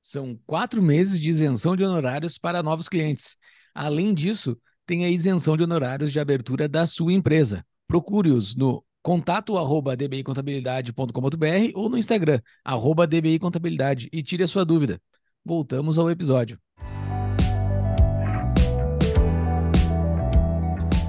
São 0.00 0.38
quatro 0.46 0.82
meses 0.82 1.20
de 1.20 1.28
isenção 1.28 1.76
de 1.76 1.84
honorários 1.84 2.38
para 2.38 2.62
novos 2.62 2.88
clientes. 2.88 3.36
Além 3.74 4.14
disso, 4.14 4.56
tem 4.86 5.04
a 5.04 5.10
isenção 5.10 5.56
de 5.56 5.64
honorários 5.64 6.12
de 6.12 6.20
abertura 6.20 6.68
da 6.68 6.86
sua 6.86 7.12
empresa. 7.12 7.64
Procure-os 7.86 8.54
no 8.54 8.84
contato 9.04 9.58
arroba 9.58 9.94
dbicontabilidade.com.br 9.94 11.72
ou 11.74 11.90
no 11.90 11.98
Instagram, 11.98 12.40
arroba 12.64 13.06
dbicontabilidade 13.06 14.08
e 14.10 14.22
tire 14.22 14.42
a 14.42 14.46
sua 14.46 14.64
dúvida. 14.64 14.98
Voltamos 15.44 15.98
ao 15.98 16.10
episódio. 16.10 16.58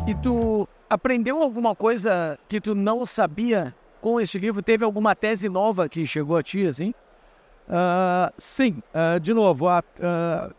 E 0.06 0.14
tu 0.22 0.68
aprendeu 0.90 1.42
alguma 1.42 1.74
coisa 1.74 2.38
que 2.50 2.60
tu 2.60 2.76
não 2.76 3.06
sabia 3.06 3.74
com 4.02 4.20
este 4.20 4.38
livro? 4.38 4.62
Teve 4.62 4.84
alguma 4.84 5.16
tese 5.16 5.48
nova 5.48 5.88
que 5.88 6.06
chegou 6.06 6.36
a 6.36 6.44
ti, 6.44 6.68
assim? 6.68 6.94
Uh, 7.68 8.30
sim, 8.38 8.84
uh, 8.94 9.20
de 9.22 9.34
novo, 9.34 9.68
uh, 9.68 10.54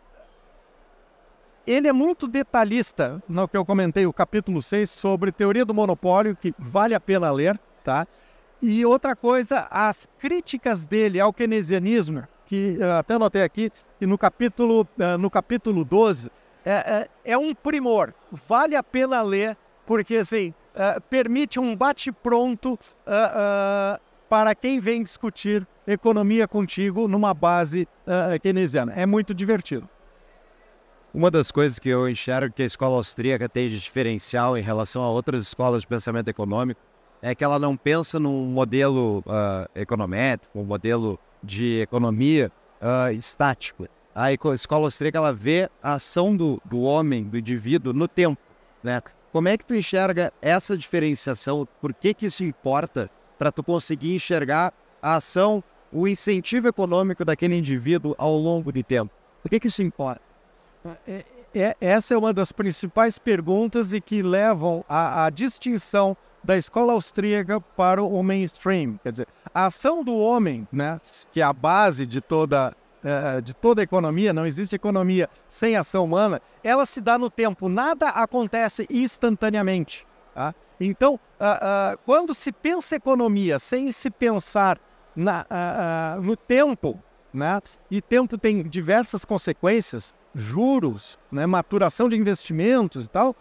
ele 1.67 1.87
é 1.87 1.93
muito 1.93 2.27
detalhista 2.27 3.21
no 3.27 3.45
que 3.47 3.57
eu 3.57 3.65
comentei, 3.65 4.05
o 4.05 4.13
capítulo 4.13 4.61
6, 4.61 4.89
sobre 4.89 5.33
teoria 5.33 5.65
do 5.65 5.73
monopólio, 5.73 6.35
que 6.35 6.53
vale 6.57 6.95
a 6.95 6.99
pena 6.99 7.29
ler, 7.29 7.59
tá? 7.83 8.07
E 8.61 8.85
outra 8.85 9.15
coisa, 9.15 9.67
as 9.69 10.07
críticas 10.17 10.85
dele 10.85 11.19
ao 11.19 11.33
keynesianismo, 11.33 12.23
que 12.45 12.79
até 12.97 13.15
anotei 13.15 13.43
aqui, 13.43 13.69
e 13.99 14.05
no 14.05 14.17
capítulo, 14.17 14.87
no 15.19 15.29
capítulo 15.29 15.83
12, 15.83 16.31
é, 16.65 16.71
é, 17.25 17.33
é 17.33 17.37
um 17.37 17.53
primor. 17.53 18.13
Vale 18.31 18.75
a 18.75 18.81
pena 18.81 19.21
ler, 19.21 19.57
porque 19.85 20.15
assim, 20.15 20.53
uh, 20.73 21.01
permite 21.09 21.59
um 21.59 21.75
bate-pronto 21.75 22.79
para 24.29 24.55
quem 24.55 24.79
vem 24.79 25.03
discutir 25.03 25.67
economia 25.85 26.47
contigo 26.47 27.07
numa 27.07 27.33
base 27.33 27.87
keynesiana. 28.41 28.93
É 28.93 29.05
muito 29.05 29.33
divertido. 29.33 29.87
Uma 31.17 31.31
das 31.31 31.49
coisas 31.49 31.79
que 31.79 31.89
eu 31.89 32.07
enxergo 32.07 32.53
que 32.53 32.61
a 32.61 32.65
escola 32.67 32.95
austríaca 32.95 33.49
tem 33.49 33.67
de 33.67 33.79
diferencial 33.79 34.55
em 34.55 34.61
relação 34.61 35.01
a 35.01 35.09
outras 35.09 35.41
escolas 35.41 35.81
de 35.81 35.87
pensamento 35.87 36.27
econômico 36.27 36.79
é 37.23 37.33
que 37.33 37.43
ela 37.43 37.57
não 37.57 37.75
pensa 37.75 38.19
num 38.19 38.45
modelo 38.45 39.23
uh, 39.25 39.67
econométrico, 39.73 40.59
um 40.59 40.63
modelo 40.63 41.17
de 41.41 41.81
economia 41.81 42.51
uh, 42.79 43.11
estático 43.11 43.87
a 44.13 44.31
escola 44.31 44.85
austríaca 44.85 45.17
ela 45.17 45.33
vê 45.33 45.71
a 45.81 45.93
ação 45.93 46.37
do, 46.37 46.61
do 46.63 46.81
homem, 46.81 47.23
do 47.23 47.35
indivíduo, 47.35 47.93
no 47.93 48.07
tempo. 48.07 48.39
Né? 48.83 49.01
Como 49.31 49.47
é 49.47 49.57
que 49.57 49.65
tu 49.65 49.73
enxerga 49.73 50.31
essa 50.39 50.77
diferenciação? 50.77 51.67
Por 51.81 51.95
que, 51.95 52.13
que 52.13 52.27
isso 52.27 52.43
importa 52.43 53.09
para 53.39 53.51
tu 53.51 53.63
conseguir 53.63 54.13
enxergar 54.13 54.71
a 55.01 55.15
ação, 55.15 55.63
o 55.91 56.07
incentivo 56.07 56.67
econômico 56.67 57.25
daquele 57.25 57.55
indivíduo 57.55 58.13
ao 58.19 58.37
longo 58.37 58.71
de 58.71 58.83
tempo? 58.83 59.11
Por 59.41 59.49
que, 59.49 59.59
que 59.59 59.67
isso 59.67 59.81
importa? 59.81 60.26
É, 61.07 61.25
é, 61.53 61.75
essa 61.79 62.13
é 62.13 62.17
uma 62.17 62.33
das 62.33 62.51
principais 62.51 63.17
perguntas 63.17 63.93
e 63.93 64.01
que 64.01 64.21
levam 64.21 64.83
à, 64.87 65.29
distinção 65.29 66.15
da 66.43 66.57
escola 66.57 66.93
austríaca 66.93 67.59
para 67.59 68.03
o 68.03 68.21
mainstream. 68.23 68.99
Quer 69.03 69.11
dizer, 69.11 69.27
a 69.53 69.65
ação 69.65 70.03
do 70.03 70.15
homem, 70.15 70.67
né, 70.71 71.01
que 71.31 71.41
é 71.41 71.43
a 71.43 71.51
base 71.51 72.05
de 72.05 72.21
toda 72.21 72.75
uh, 73.03 73.41
de 73.41 73.53
toda 73.53 73.81
economia, 73.81 74.33
não 74.33 74.45
existe 74.45 74.75
economia 74.75 75.29
sem 75.47 75.75
ação 75.75 76.05
humana, 76.05 76.41
ela 76.63 76.85
se 76.85 77.01
dá 77.01 77.17
no 77.17 77.29
tempo, 77.29 77.67
nada 77.67 78.09
acontece 78.09 78.85
instantaneamente. 78.89 80.05
Tá? 80.33 80.53
Então, 80.79 81.15
uh, 81.15 81.95
uh, 81.95 81.99
quando 82.05 82.33
se 82.33 82.51
pensa 82.51 82.95
economia 82.95 83.59
sem 83.59 83.91
se 83.91 84.09
pensar 84.09 84.79
na, 85.15 86.17
no 86.21 86.37
tempo, 86.37 87.01
né? 87.33 87.59
e 87.89 87.99
tempo 87.99 88.37
tem 88.37 88.61
diversas 88.61 89.25
consequências, 89.25 90.13
juros, 90.37 91.17
né? 91.31 91.45
maturação 91.45 92.07
de 92.07 92.15
investimentos 92.15 93.07
e 93.07 93.09
tal, 93.09 93.35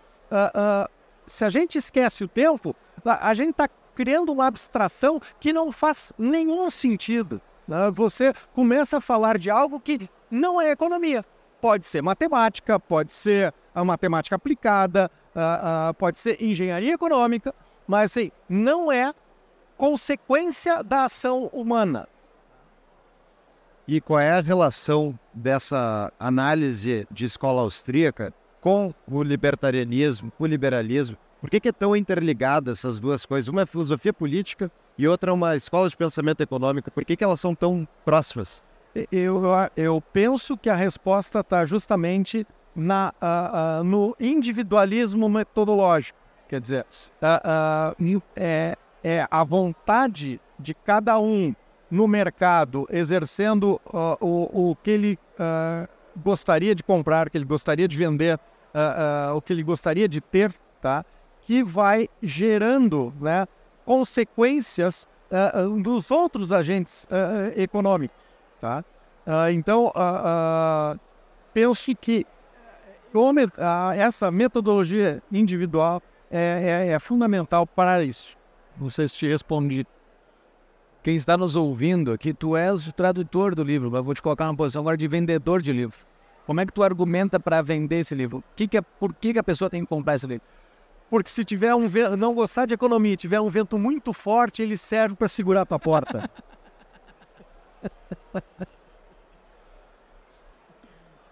se 1.26 1.44
a 1.44 1.48
gente 1.48 1.76
esquece 1.76 2.24
o 2.24 2.28
tempo, 2.28 2.74
a 3.04 3.34
gente 3.34 3.50
está 3.50 3.68
criando 3.94 4.32
uma 4.32 4.46
abstração 4.46 5.20
que 5.38 5.52
não 5.52 5.70
faz 5.70 6.12
nenhum 6.18 6.70
sentido. 6.70 7.40
Né? 7.66 7.90
Você 7.92 8.32
começa 8.54 8.98
a 8.98 9.00
falar 9.00 9.38
de 9.38 9.50
algo 9.50 9.80
que 9.80 10.08
não 10.30 10.60
é 10.60 10.70
economia. 10.70 11.24
Pode 11.60 11.86
ser 11.86 12.02
matemática, 12.02 12.78
pode 12.78 13.12
ser 13.12 13.52
a 13.74 13.84
matemática 13.84 14.36
aplicada, 14.36 15.10
uh, 15.34 15.90
uh, 15.90 15.94
pode 15.94 16.18
ser 16.18 16.42
engenharia 16.42 16.94
econômica, 16.94 17.54
mas 17.86 18.12
assim, 18.12 18.30
não 18.48 18.92
é 18.92 19.12
consequência 19.76 20.82
da 20.82 21.04
ação 21.04 21.46
humana. 21.52 22.08
E 23.88 24.00
qual 24.00 24.18
é 24.18 24.32
a 24.32 24.40
relação 24.40 25.16
dessa 25.32 26.12
análise 26.18 27.06
de 27.08 27.24
escola 27.24 27.62
austríaca 27.62 28.34
com 28.60 28.92
o 29.06 29.22
libertarianismo, 29.22 30.32
com 30.36 30.42
o 30.42 30.46
liberalismo? 30.46 31.16
Por 31.40 31.48
que, 31.48 31.60
que 31.60 31.68
é 31.68 31.72
tão 31.72 31.94
interligada 31.94 32.72
essas 32.72 32.98
duas 32.98 33.24
coisas? 33.24 33.48
Uma 33.48 33.62
é 33.62 33.66
filosofia 33.66 34.12
política 34.12 34.72
e 34.98 35.06
outra 35.06 35.30
é 35.30 35.34
uma 35.34 35.54
escola 35.54 35.88
de 35.88 35.96
pensamento 35.96 36.40
econômico. 36.40 36.90
Por 36.90 37.04
que, 37.04 37.16
que 37.16 37.22
elas 37.22 37.38
são 37.38 37.54
tão 37.54 37.86
próximas? 38.04 38.60
Eu, 39.12 39.42
eu 39.76 40.02
penso 40.12 40.56
que 40.56 40.68
a 40.68 40.74
resposta 40.74 41.40
está 41.40 41.64
justamente 41.64 42.44
na, 42.74 43.12
uh, 43.22 43.80
uh, 43.80 43.84
no 43.84 44.16
individualismo 44.18 45.28
metodológico. 45.28 46.18
Quer 46.48 46.60
dizer, 46.60 46.86
uh, 47.22 48.22
é, 48.34 48.76
é 49.04 49.28
a 49.30 49.44
vontade 49.44 50.40
de 50.58 50.74
cada 50.74 51.20
um 51.20 51.54
no 51.90 52.08
mercado 52.08 52.86
exercendo 52.90 53.80
o, 54.20 54.70
o 54.70 54.76
que 54.76 54.90
ele 54.90 55.18
gostaria 56.16 56.74
de 56.74 56.82
comprar, 56.82 57.26
o 57.26 57.30
que 57.30 57.38
ele 57.38 57.44
gostaria 57.44 57.86
de 57.86 57.96
vender, 57.96 58.38
o 59.34 59.40
que 59.40 59.52
ele 59.52 59.62
gostaria 59.62 60.08
de 60.08 60.20
ter, 60.20 60.54
tá? 60.80 61.04
que 61.42 61.62
vai 61.62 62.08
gerando 62.20 63.14
né, 63.20 63.46
consequências 63.84 65.06
uh, 65.30 65.80
dos 65.80 66.10
outros 66.10 66.50
agentes 66.50 67.04
uh, 67.04 67.58
econômicos. 67.58 68.16
Tá? 68.60 68.84
Uh, 69.24 69.50
então, 69.52 69.92
penso 71.54 71.94
que 71.94 72.26
essa 73.96 74.30
metodologia 74.30 75.22
individual 75.32 76.02
é, 76.30 76.86
é, 76.88 76.92
é, 76.92 76.98
fundamental 76.98 77.66
para 77.66 78.02
isso. 78.02 78.36
Não 78.78 78.90
sei 78.90 79.08
se 79.08 79.16
te 79.16 79.26
respondi. 79.26 79.86
Quem 81.06 81.14
está 81.14 81.36
nos 81.36 81.54
ouvindo 81.54 82.10
aqui, 82.10 82.34
tu 82.34 82.56
és 82.56 82.88
o 82.88 82.92
tradutor 82.92 83.54
do 83.54 83.62
livro, 83.62 83.92
mas 83.92 84.04
vou 84.04 84.12
te 84.12 84.20
colocar 84.20 84.44
na 84.44 84.54
posição 84.54 84.82
agora 84.82 84.96
de 84.96 85.06
vendedor 85.06 85.62
de 85.62 85.72
livro. 85.72 85.96
Como 86.44 86.60
é 86.60 86.66
que 86.66 86.72
tu 86.72 86.82
argumenta 86.82 87.38
para 87.38 87.62
vender 87.62 88.00
esse 88.00 88.12
livro? 88.12 88.42
Que 88.56 88.66
que 88.66 88.78
é, 88.78 88.80
por 88.80 89.14
que, 89.14 89.32
que 89.32 89.38
a 89.38 89.42
pessoa 89.44 89.70
tem 89.70 89.82
que 89.82 89.88
comprar 89.88 90.16
esse 90.16 90.26
livro? 90.26 90.44
Porque 91.08 91.30
se 91.30 91.44
tiver 91.44 91.72
um 91.76 91.86
vento, 91.86 92.16
não 92.16 92.34
gostar 92.34 92.66
de 92.66 92.74
economia, 92.74 93.16
tiver 93.16 93.40
um 93.40 93.48
vento 93.48 93.78
muito 93.78 94.12
forte, 94.12 94.62
ele 94.62 94.76
serve 94.76 95.14
para 95.14 95.28
segurar 95.28 95.60
a 95.60 95.64
tua 95.64 95.78
porta. 95.78 96.28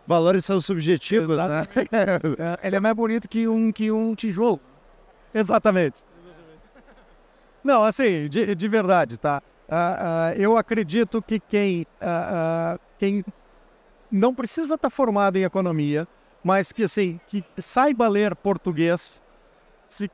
Valores 0.06 0.44
são 0.44 0.60
subjetivos, 0.60 1.36
né? 1.36 1.66
É, 2.62 2.68
ele 2.68 2.76
é 2.76 2.80
mais 2.80 2.94
bonito 2.94 3.28
que 3.28 3.48
um, 3.48 3.72
que 3.72 3.90
um 3.90 4.14
tijolo. 4.14 4.60
Exatamente. 5.34 5.96
Não, 7.64 7.82
assim, 7.82 8.28
de, 8.28 8.54
de 8.54 8.68
verdade, 8.68 9.18
tá? 9.18 9.42
Uh, 9.68 9.72
uh, 9.72 10.40
eu 10.40 10.56
acredito 10.56 11.22
que 11.22 11.40
quem, 11.40 11.86
uh, 12.02 12.78
quem 12.98 13.24
não 14.10 14.34
precisa 14.34 14.74
estar 14.74 14.88
tá 14.88 14.90
formado 14.90 15.36
em 15.36 15.44
economia, 15.44 16.06
mas 16.42 16.70
que, 16.70 16.84
assim, 16.84 17.18
que 17.26 17.42
saiba 17.56 18.06
ler 18.06 18.36
português, 18.36 19.22
se 19.84 20.10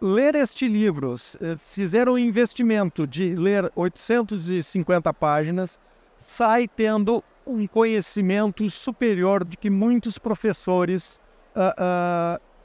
ler 0.00 0.34
este 0.34 0.68
livro, 0.68 1.16
fizer 1.58 2.08
um 2.08 2.16
investimento 2.16 3.06
de 3.06 3.34
ler 3.34 3.70
850 3.74 5.12
páginas, 5.12 5.78
sai 6.16 6.68
tendo 6.68 7.22
um 7.46 7.66
conhecimento 7.66 8.68
superior 8.70 9.44
de 9.44 9.56
que 9.56 9.68
muitos 9.68 10.16
professores 10.16 11.20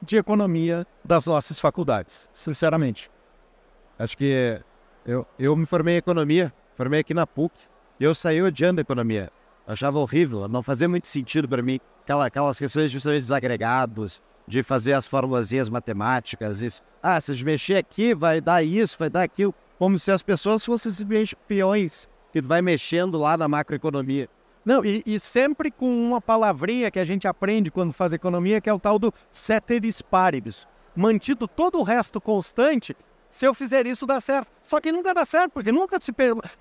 de 0.01 0.17
economia 0.17 0.85
das 1.03 1.25
nossas 1.25 1.59
faculdades, 1.59 2.29
sinceramente. 2.31 3.09
Acho 3.97 4.15
que 4.17 4.61
eu, 5.09 5.25
eu 5.39 5.55
me 5.55 5.65
formei 5.65 5.95
em 5.95 5.97
economia, 5.97 6.53
formei 6.75 6.99
aqui 6.99 7.15
na 7.15 7.25
PUC, 7.25 7.51
e 7.99 8.03
eu 8.03 8.13
saí 8.13 8.43
odiando 8.43 8.79
a 8.79 8.83
economia. 8.83 9.31
Achava 9.65 9.97
horrível, 9.97 10.47
não 10.47 10.61
fazia 10.61 10.87
muito 10.87 11.07
sentido 11.07 11.49
para 11.49 11.63
mim. 11.63 11.79
Aquela, 12.03 12.27
aquelas 12.27 12.59
questões 12.59 12.91
justamente 12.91 13.21
desagregados, 13.21 14.21
de 14.47 14.61
fazer 14.61 14.93
as 14.93 15.07
formulazinhas 15.07 15.67
matemáticas. 15.67 16.61
Isso. 16.61 16.83
Ah, 17.01 17.19
se 17.19 17.43
mexer 17.43 17.77
aqui, 17.77 18.13
vai 18.13 18.39
dar 18.39 18.61
isso, 18.61 18.97
vai 18.99 19.09
dar 19.09 19.23
aquilo. 19.23 19.53
Como 19.79 19.97
se 19.97 20.11
as 20.11 20.21
pessoas 20.21 20.63
fossem 20.63 20.91
simplesmente 20.91 21.35
peões 21.47 22.07
que 22.31 22.39
vai 22.39 22.61
mexendo 22.61 23.17
lá 23.17 23.35
na 23.35 23.47
macroeconomia. 23.47 24.29
Não, 24.63 24.85
e, 24.85 25.01
e, 25.07 25.19
sempre 25.19 25.71
com 25.71 25.87
uma 25.87 26.21
palavrinha 26.21 26.91
que 26.91 26.99
a 26.99 27.05
gente 27.05 27.27
aprende 27.27 27.71
quando 27.71 27.93
faz 27.93 28.13
economia, 28.13 28.61
que 28.61 28.69
é 28.69 28.73
o 28.73 28.79
tal 28.79 28.99
do 28.99 29.11
ceteris 29.31 30.03
paribus. 30.03 30.67
Mantido 30.95 31.47
todo 31.47 31.79
o 31.79 31.83
resto 31.83 32.21
constante, 32.21 32.95
se 33.29 33.45
eu 33.45 33.53
fizer 33.53 33.85
isso 33.85 34.05
dá 34.05 34.19
certo. 34.19 34.49
Só 34.63 34.79
que 34.79 34.91
nunca 34.91 35.13
dá 35.13 35.23
certo, 35.23 35.51
porque 35.51 35.71
nunca 35.71 35.99
se 36.01 36.11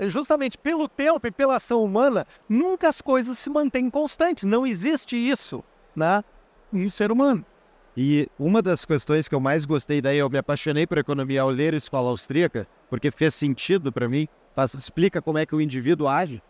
justamente 0.09 0.59
pelo 0.59 0.89
tempo 0.89 1.27
e 1.27 1.31
pela 1.31 1.57
ação 1.57 1.83
humana, 1.83 2.27
nunca 2.49 2.89
as 2.89 3.01
coisas 3.01 3.39
se 3.39 3.49
mantêm 3.51 3.89
constantes. 3.89 4.45
Não 4.45 4.67
existe 4.67 5.17
isso, 5.17 5.65
né, 5.97 6.23
no 6.73 6.91
ser 6.91 7.11
humano. 7.11 7.45
E 7.97 8.29
uma 8.39 8.63
das 8.63 8.85
questões 8.85 9.27
que 9.27 9.35
eu 9.35 9.41
mais 9.41 9.65
gostei 9.65 10.01
daí, 10.01 10.19
eu 10.19 10.31
me 10.31 10.39
apaixonei 10.39 10.87
por 10.87 10.99
economia 10.99 11.43
ao 11.43 11.51
ler 11.51 11.75
Escola 11.75 12.11
Austríaca, 12.11 12.69
porque 12.89 13.11
fez 13.11 13.35
sentido 13.35 13.91
para 13.91 14.09
mim, 14.09 14.29
faz, 14.55 14.73
explica 14.75 15.21
como 15.21 15.39
é 15.39 15.45
que 15.45 15.55
o 15.55 15.61
indivíduo 15.61 16.07
age. 16.07 16.43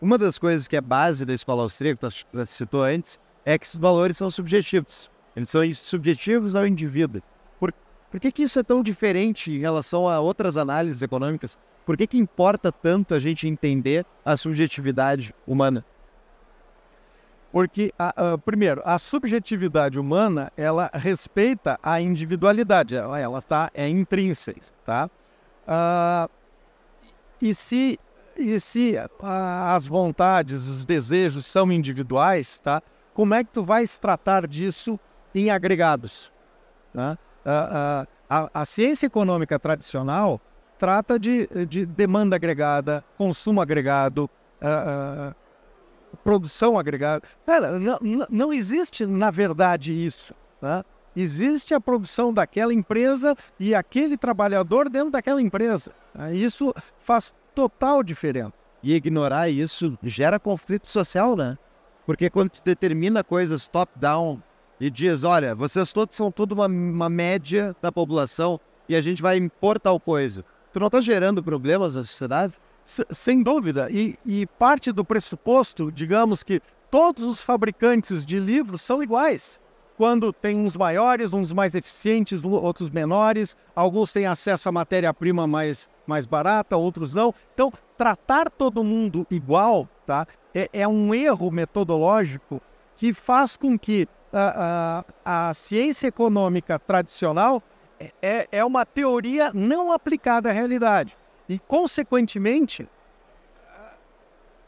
Uma 0.00 0.18
das 0.18 0.38
coisas 0.38 0.66
que 0.66 0.76
é 0.76 0.80
base 0.80 1.24
da 1.24 1.32
Escola 1.32 1.62
Austríaca, 1.62 2.10
que 2.10 2.24
tu 2.24 2.46
citou 2.46 2.82
antes, 2.82 3.20
é 3.44 3.56
que 3.56 3.66
os 3.66 3.76
valores 3.76 4.16
são 4.16 4.30
subjetivos. 4.30 5.08
Eles 5.36 5.48
são 5.48 5.62
subjetivos 5.74 6.54
ao 6.54 6.66
indivíduo. 6.66 7.22
Por, 8.16 8.20
que, 8.20 8.32
que 8.32 8.44
isso 8.44 8.58
é 8.58 8.62
tão 8.62 8.82
diferente 8.82 9.52
em 9.52 9.58
relação 9.58 10.08
a 10.08 10.18
outras 10.20 10.56
análises 10.56 11.02
econômicas? 11.02 11.58
Por 11.84 11.98
que, 11.98 12.06
que 12.06 12.16
importa 12.16 12.72
tanto 12.72 13.12
a 13.12 13.18
gente 13.18 13.46
entender 13.46 14.06
a 14.24 14.38
subjetividade 14.38 15.34
humana? 15.46 15.84
Porque, 17.52 17.92
a, 17.98 18.32
a, 18.32 18.38
primeiro, 18.38 18.80
a 18.86 18.98
subjetividade 18.98 19.98
humana, 19.98 20.50
ela 20.56 20.90
respeita 20.94 21.78
a 21.82 22.00
individualidade, 22.00 22.96
ela, 22.96 23.20
ela 23.20 23.42
tá, 23.42 23.70
é 23.74 23.86
intrínseca, 23.86 24.62
tá? 24.82 25.10
Uh, 25.68 26.30
e 27.42 27.54
se, 27.54 28.00
e 28.34 28.58
se 28.58 28.94
uh, 28.96 29.26
as 29.74 29.86
vontades, 29.86 30.66
os 30.66 30.86
desejos 30.86 31.44
são 31.44 31.70
individuais, 31.70 32.58
tá? 32.60 32.82
Como 33.12 33.34
é 33.34 33.44
que 33.44 33.50
tu 33.50 33.62
vais 33.62 33.98
tratar 33.98 34.46
disso 34.46 34.98
em 35.34 35.50
agregados? 35.50 36.32
Tá? 36.94 37.18
Uh, 37.46 38.06
a, 38.28 38.50
a 38.52 38.64
ciência 38.64 39.06
econômica 39.06 39.56
tradicional 39.56 40.40
trata 40.76 41.16
de, 41.16 41.48
de 41.68 41.86
demanda 41.86 42.34
agregada, 42.34 43.04
consumo 43.16 43.60
agregado, 43.60 44.28
uh, 44.60 45.32
produção 46.24 46.76
agregada. 46.76 47.22
Não, 47.80 48.26
não 48.28 48.52
existe, 48.52 49.06
na 49.06 49.30
verdade, 49.30 49.92
isso. 49.92 50.34
Tá? 50.60 50.84
Existe 51.14 51.72
a 51.72 51.80
produção 51.80 52.34
daquela 52.34 52.74
empresa 52.74 53.36
e 53.60 53.74
aquele 53.74 54.16
trabalhador 54.16 54.88
dentro 54.88 55.10
daquela 55.10 55.40
empresa. 55.40 55.92
Isso 56.32 56.74
faz 56.98 57.32
total 57.54 58.02
diferença. 58.02 58.56
E 58.82 58.94
ignorar 58.94 59.48
isso 59.48 59.96
gera 60.02 60.38
conflito 60.38 60.86
social, 60.86 61.34
né? 61.36 61.56
Porque 62.04 62.28
quando 62.28 62.50
tu 62.50 62.62
determina 62.62 63.24
coisas 63.24 63.66
top-down 63.66 64.42
e 64.80 64.90
diz, 64.90 65.24
olha, 65.24 65.54
vocês 65.54 65.92
todos 65.92 66.16
são 66.16 66.30
tudo 66.30 66.52
uma, 66.52 66.66
uma 66.66 67.08
média 67.08 67.74
da 67.80 67.90
população 67.90 68.60
e 68.88 68.94
a 68.94 69.00
gente 69.00 69.22
vai 69.22 69.36
impor 69.36 69.78
tal 69.78 69.98
coisa. 69.98 70.44
Tu 70.72 70.78
não 70.78 70.86
está 70.86 71.00
gerando 71.00 71.42
problemas 71.42 71.94
na 71.96 72.04
sociedade? 72.04 72.54
sem 73.10 73.42
dúvida. 73.42 73.88
E, 73.90 74.16
e 74.24 74.46
parte 74.46 74.92
do 74.92 75.04
pressuposto, 75.04 75.90
digamos 75.90 76.44
que 76.44 76.60
todos 76.88 77.24
os 77.24 77.42
fabricantes 77.42 78.24
de 78.24 78.38
livros 78.38 78.80
são 78.80 79.02
iguais 79.02 79.60
quando 79.96 80.32
tem 80.32 80.56
uns 80.58 80.76
maiores, 80.76 81.32
uns 81.32 81.52
mais 81.52 81.74
eficientes, 81.74 82.44
outros 82.44 82.90
menores, 82.90 83.56
alguns 83.74 84.12
têm 84.12 84.26
acesso 84.26 84.68
à 84.68 84.72
matéria-prima 84.72 85.46
mais, 85.46 85.88
mais 86.06 86.26
barata, 86.26 86.76
outros 86.76 87.14
não. 87.14 87.34
Então, 87.54 87.72
tratar 87.96 88.50
todo 88.50 88.84
mundo 88.84 89.26
igual 89.30 89.88
tá, 90.06 90.26
é, 90.54 90.68
é 90.72 90.86
um 90.86 91.14
erro 91.14 91.50
metodológico 91.50 92.60
que 92.94 93.14
faz 93.14 93.56
com 93.56 93.78
que 93.78 94.06
a, 94.38 95.48
a, 95.48 95.54
ciência 95.54 96.08
econômica 96.08 96.78
tradicional 96.78 97.62
é, 97.98 98.12
é, 98.20 98.48
é 98.52 98.64
uma 98.64 98.84
teoria 98.84 99.50
não 99.54 99.92
aplicada 99.92 100.50
à 100.50 100.52
realidade 100.52 101.16
e, 101.48 101.58
consequentemente, 101.58 102.88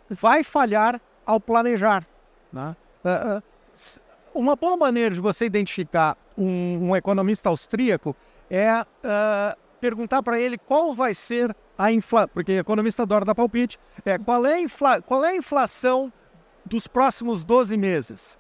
vai 0.09 0.43
falhar 0.43 1.01
ao 1.27 1.39
planejar. 1.39 2.07
Né? 2.53 2.75
Uma 4.35 4.57
boa 4.57 4.77
maneira 4.77 5.15
de 5.15 5.21
você 5.21 5.45
identificar 5.45 6.17
um, 6.37 6.89
um 6.91 6.97
economista 6.97 7.49
austríaco 7.49 8.17
é 8.51 8.81
uh, 8.81 9.59
perguntar 9.81 10.23
para 10.23 10.41
ele 10.41 10.57
qual 10.57 10.93
vai 10.93 11.15
ser 11.15 11.55
a 11.77 11.93
inflação, 11.93 12.31
porque 12.33 12.53
economista 12.53 13.03
adora 13.03 13.25
dar 13.25 13.35
palpite, 13.35 13.79
é, 14.05 14.19
qual, 14.19 14.45
é 14.47 14.57
qual 15.07 15.25
é 15.25 15.31
a 15.31 15.37
inflação 15.37 16.13
dos 16.65 16.87
próximos 16.87 17.45
12 17.45 17.77
meses. 17.77 18.39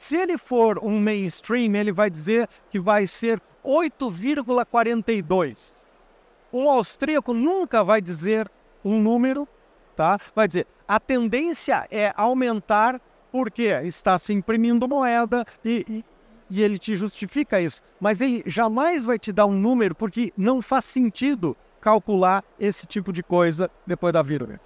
Se 0.00 0.16
ele 0.16 0.38
for 0.38 0.82
um 0.82 0.98
mainstream, 0.98 1.74
ele 1.74 1.92
vai 1.92 2.08
dizer 2.08 2.48
que 2.70 2.80
vai 2.80 3.06
ser 3.06 3.38
8,42 3.64 5.80
um 6.52 6.68
austríaco 6.68 7.32
nunca 7.32 7.84
vai 7.84 8.00
dizer 8.00 8.50
um 8.84 9.00
número, 9.00 9.46
tá? 9.94 10.18
Vai 10.34 10.48
dizer, 10.48 10.66
a 10.86 10.98
tendência 10.98 11.86
é 11.90 12.12
aumentar 12.16 13.00
porque 13.30 13.64
está 13.84 14.18
se 14.18 14.32
imprimindo 14.32 14.88
moeda 14.88 15.44
e, 15.64 15.84
e, 15.88 16.04
e 16.50 16.62
ele 16.62 16.78
te 16.78 16.96
justifica 16.96 17.60
isso. 17.60 17.80
Mas 18.00 18.20
ele 18.20 18.42
jamais 18.46 19.04
vai 19.04 19.18
te 19.18 19.32
dar 19.32 19.46
um 19.46 19.52
número 19.52 19.94
porque 19.94 20.32
não 20.36 20.60
faz 20.60 20.86
sentido 20.86 21.56
calcular 21.80 22.44
esse 22.58 22.86
tipo 22.86 23.12
de 23.12 23.22
coisa 23.22 23.70
depois 23.86 24.12
da 24.12 24.22
vírgula. 24.22 24.58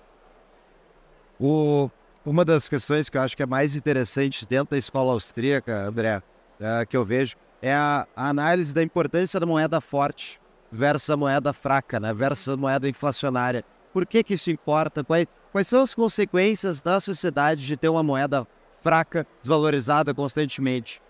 O, 1.38 1.90
uma 2.24 2.44
das 2.44 2.68
questões 2.68 3.10
que 3.10 3.18
eu 3.18 3.22
acho 3.22 3.36
que 3.36 3.42
é 3.42 3.46
mais 3.46 3.76
interessante 3.76 4.46
dentro 4.46 4.70
da 4.70 4.78
escola 4.78 5.12
austríaca, 5.12 5.86
André, 5.86 6.22
é, 6.58 6.86
que 6.86 6.96
eu 6.96 7.04
vejo, 7.04 7.36
é 7.60 7.74
a, 7.74 8.06
a 8.16 8.28
análise 8.28 8.74
da 8.74 8.82
importância 8.82 9.38
da 9.38 9.46
moeda 9.46 9.80
forte 9.80 10.40
versus 10.72 11.10
a 11.10 11.16
moeda 11.16 11.52
fraca, 11.52 12.00
né? 12.00 12.12
versus 12.12 12.48
a 12.48 12.56
moeda 12.56 12.88
inflacionária. 12.88 13.64
Por 13.92 14.06
que, 14.06 14.24
que 14.24 14.34
isso 14.34 14.50
importa? 14.50 15.04
Quais, 15.04 15.26
quais 15.52 15.66
são 15.66 15.82
as 15.82 15.94
consequências 15.94 16.82
na 16.82 16.98
sociedade 16.98 17.66
de 17.66 17.76
ter 17.76 17.88
uma 17.88 18.02
moeda 18.02 18.46
fraca, 18.80 19.26
desvalorizada 19.40 20.14
constantemente? 20.14 21.00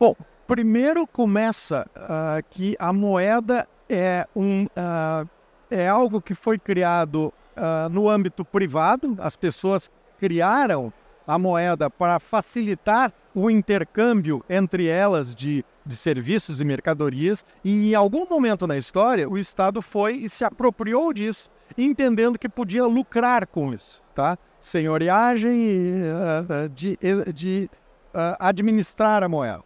Bom, 0.00 0.16
primeiro 0.46 1.06
começa 1.06 1.86
uh, 1.96 2.42
que 2.50 2.74
a 2.78 2.92
moeda 2.92 3.68
é, 3.88 4.26
um, 4.34 4.64
uh, 4.64 5.28
é 5.70 5.86
algo 5.86 6.20
que 6.20 6.34
foi 6.34 6.58
criado 6.58 7.32
uh, 7.56 7.88
no 7.90 8.08
âmbito 8.08 8.44
privado, 8.44 9.16
as 9.20 9.36
pessoas 9.36 9.90
criaram 10.22 10.92
a 11.26 11.36
moeda 11.36 11.90
para 11.90 12.20
facilitar 12.20 13.12
o 13.34 13.50
intercâmbio 13.50 14.44
entre 14.48 14.86
elas 14.86 15.34
de, 15.34 15.64
de 15.84 15.96
serviços 15.96 16.60
e 16.60 16.64
mercadorias, 16.64 17.44
e 17.64 17.90
em 17.90 17.94
algum 17.96 18.24
momento 18.30 18.64
na 18.64 18.78
história 18.78 19.28
o 19.28 19.36
Estado 19.36 19.82
foi 19.82 20.14
e 20.14 20.28
se 20.28 20.44
apropriou 20.44 21.12
disso, 21.12 21.50
entendendo 21.76 22.38
que 22.38 22.48
podia 22.48 22.86
lucrar 22.86 23.48
com 23.48 23.74
isso, 23.74 24.00
tá? 24.14 24.38
Senhoriagem 24.60 26.02
uh, 26.04 26.68
de, 26.68 26.96
de 27.34 27.68
uh, 28.14 28.36
administrar 28.38 29.24
a 29.24 29.28
moeda. 29.28 29.64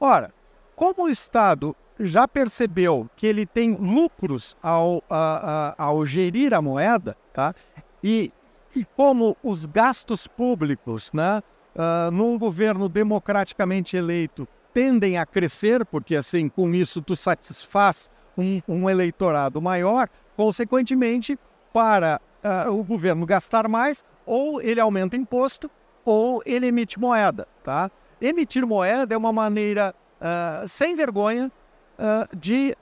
Ora, 0.00 0.34
como 0.74 1.04
o 1.04 1.08
Estado 1.08 1.76
já 2.00 2.26
percebeu 2.26 3.08
que 3.14 3.24
ele 3.24 3.46
tem 3.46 3.76
lucros 3.76 4.56
ao, 4.60 5.04
ao 5.78 6.04
gerir 6.04 6.52
a 6.52 6.60
moeda, 6.60 7.16
tá? 7.32 7.54
E, 8.02 8.32
e 8.74 8.84
como 8.84 9.36
os 9.42 9.66
gastos 9.66 10.26
públicos, 10.26 11.10
né, 11.12 11.42
uh, 11.74 12.10
num 12.10 12.38
governo 12.38 12.88
democraticamente 12.88 13.96
eleito, 13.96 14.48
tendem 14.72 15.18
a 15.18 15.26
crescer, 15.26 15.84
porque 15.84 16.16
assim, 16.16 16.48
com 16.48 16.74
isso 16.74 17.02
tu 17.02 17.14
satisfaz 17.14 18.10
um, 18.36 18.60
um 18.66 18.88
eleitorado 18.88 19.60
maior, 19.60 20.08
consequentemente, 20.36 21.38
para 21.72 22.20
uh, 22.42 22.70
o 22.72 22.82
governo 22.82 23.26
gastar 23.26 23.68
mais, 23.68 24.04
ou 24.24 24.60
ele 24.60 24.80
aumenta 24.80 25.16
imposto, 25.16 25.70
ou 26.04 26.42
ele 26.44 26.66
emite 26.66 26.98
moeda, 26.98 27.46
tá? 27.62 27.90
Emitir 28.20 28.66
moeda 28.66 29.14
é 29.14 29.18
uma 29.18 29.32
maneira 29.32 29.94
uh, 30.20 30.66
sem 30.68 30.94
vergonha 30.94 31.50
uh, 31.98 32.36
de 32.36 32.76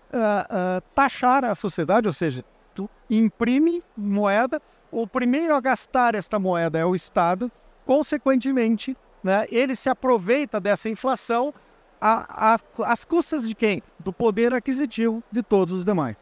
taxar 0.94 1.44
a 1.44 1.55
sociedade, 1.55 2.07
ou 2.07 2.12
seja, 2.12 2.44
tu 2.74 2.88
imprime 3.09 3.83
moeda 3.96 4.61
o 4.90 5.07
primeiro 5.07 5.55
a 5.55 5.61
gastar 5.61 6.14
esta 6.14 6.38
moeda 6.38 6.79
é 6.79 6.85
o 6.85 6.94
Estado, 6.94 7.50
consequentemente, 7.85 8.96
né, 9.22 9.46
ele 9.50 9.74
se 9.76 9.88
aproveita 9.88 10.61
dessa 10.61 10.88
inflação 10.88 11.53
às 12.00 13.05
custas 13.05 13.46
de 13.46 13.55
quem? 13.55 13.83
Do 13.98 14.12
poder 14.12 14.55
aquisitivo 14.55 15.22
de 15.31 15.42
todos 15.42 15.74
os 15.74 15.85
demais. 15.85 16.16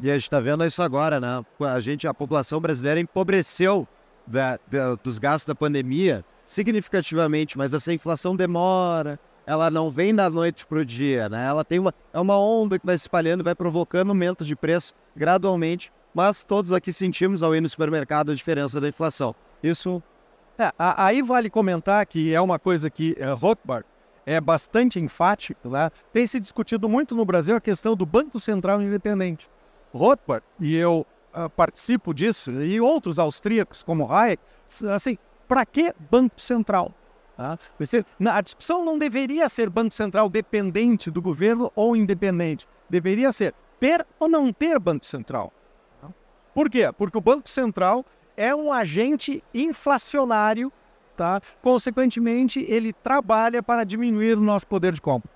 E 0.00 0.10
a 0.10 0.14
gente 0.14 0.22
está 0.22 0.40
vendo 0.40 0.64
isso 0.64 0.80
agora, 0.82 1.20
né? 1.20 1.44
A 1.60 1.80
gente, 1.80 2.06
a 2.06 2.14
população 2.14 2.60
brasileira 2.60 3.00
empobreceu 3.00 3.86
da, 4.26 4.58
da, 4.70 4.94
dos 4.94 5.18
gastos 5.18 5.46
da 5.46 5.54
pandemia 5.54 6.24
significativamente, 6.46 7.58
mas 7.58 7.74
essa 7.74 7.92
inflação 7.92 8.34
demora, 8.36 9.18
ela 9.44 9.70
não 9.70 9.90
vem 9.90 10.14
da 10.14 10.30
noite 10.30 10.64
para 10.66 10.78
o 10.78 10.84
dia, 10.84 11.28
né? 11.28 11.46
Ela 11.46 11.64
tem 11.64 11.78
uma, 11.78 11.92
é 12.12 12.20
uma 12.20 12.38
onda 12.38 12.78
que 12.78 12.86
vai 12.86 12.96
se 12.96 13.02
espalhando, 13.02 13.42
vai 13.42 13.54
provocando 13.54 14.10
aumento 14.10 14.44
de 14.44 14.54
preço 14.54 14.94
gradualmente 15.16 15.92
mas 16.18 16.42
todos 16.42 16.72
aqui 16.72 16.92
sentimos 16.92 17.44
ao 17.44 17.54
ir 17.54 17.60
no 17.60 17.68
supermercado 17.68 18.32
a 18.32 18.34
diferença 18.34 18.80
da 18.80 18.88
inflação. 18.88 19.36
Isso. 19.62 20.02
É, 20.58 20.72
aí 20.76 21.22
vale 21.22 21.48
comentar 21.48 22.04
que 22.06 22.34
é 22.34 22.40
uma 22.40 22.58
coisa 22.58 22.90
que 22.90 23.14
é, 23.20 23.30
Rothbard 23.30 23.86
é 24.26 24.40
bastante 24.40 24.98
enfático, 24.98 25.68
né? 25.68 25.88
tem 26.12 26.26
se 26.26 26.40
discutido 26.40 26.88
muito 26.88 27.14
no 27.14 27.24
Brasil 27.24 27.54
a 27.54 27.60
questão 27.60 27.94
do 27.94 28.04
Banco 28.04 28.40
Central 28.40 28.82
Independente. 28.82 29.48
Rothbard, 29.94 30.44
e 30.58 30.74
eu 30.74 31.06
uh, 31.32 31.48
participo 31.50 32.12
disso, 32.12 32.50
e 32.50 32.80
outros 32.80 33.20
austríacos 33.20 33.84
como 33.84 34.10
Hayek, 34.10 34.42
assim, 34.92 35.16
para 35.46 35.64
que 35.64 35.94
Banco 36.10 36.40
Central? 36.40 36.92
Tá? 37.36 37.56
A 38.32 38.40
discussão 38.40 38.84
não 38.84 38.98
deveria 38.98 39.48
ser 39.48 39.70
Banco 39.70 39.94
Central 39.94 40.28
dependente 40.28 41.12
do 41.12 41.22
governo 41.22 41.70
ou 41.76 41.94
independente. 41.94 42.66
Deveria 42.90 43.30
ser 43.30 43.54
ter 43.78 44.04
ou 44.18 44.28
não 44.28 44.52
ter 44.52 44.80
Banco 44.80 45.06
Central. 45.06 45.52
Por 46.58 46.68
quê? 46.68 46.90
Porque 46.92 47.16
o 47.16 47.20
Banco 47.20 47.48
Central 47.48 48.04
é 48.36 48.52
um 48.52 48.72
agente 48.72 49.44
inflacionário, 49.54 50.72
tá? 51.16 51.40
consequentemente, 51.62 52.66
ele 52.68 52.92
trabalha 52.92 53.62
para 53.62 53.84
diminuir 53.84 54.36
o 54.36 54.40
nosso 54.40 54.66
poder 54.66 54.92
de 54.92 55.00
compra. 55.00 55.30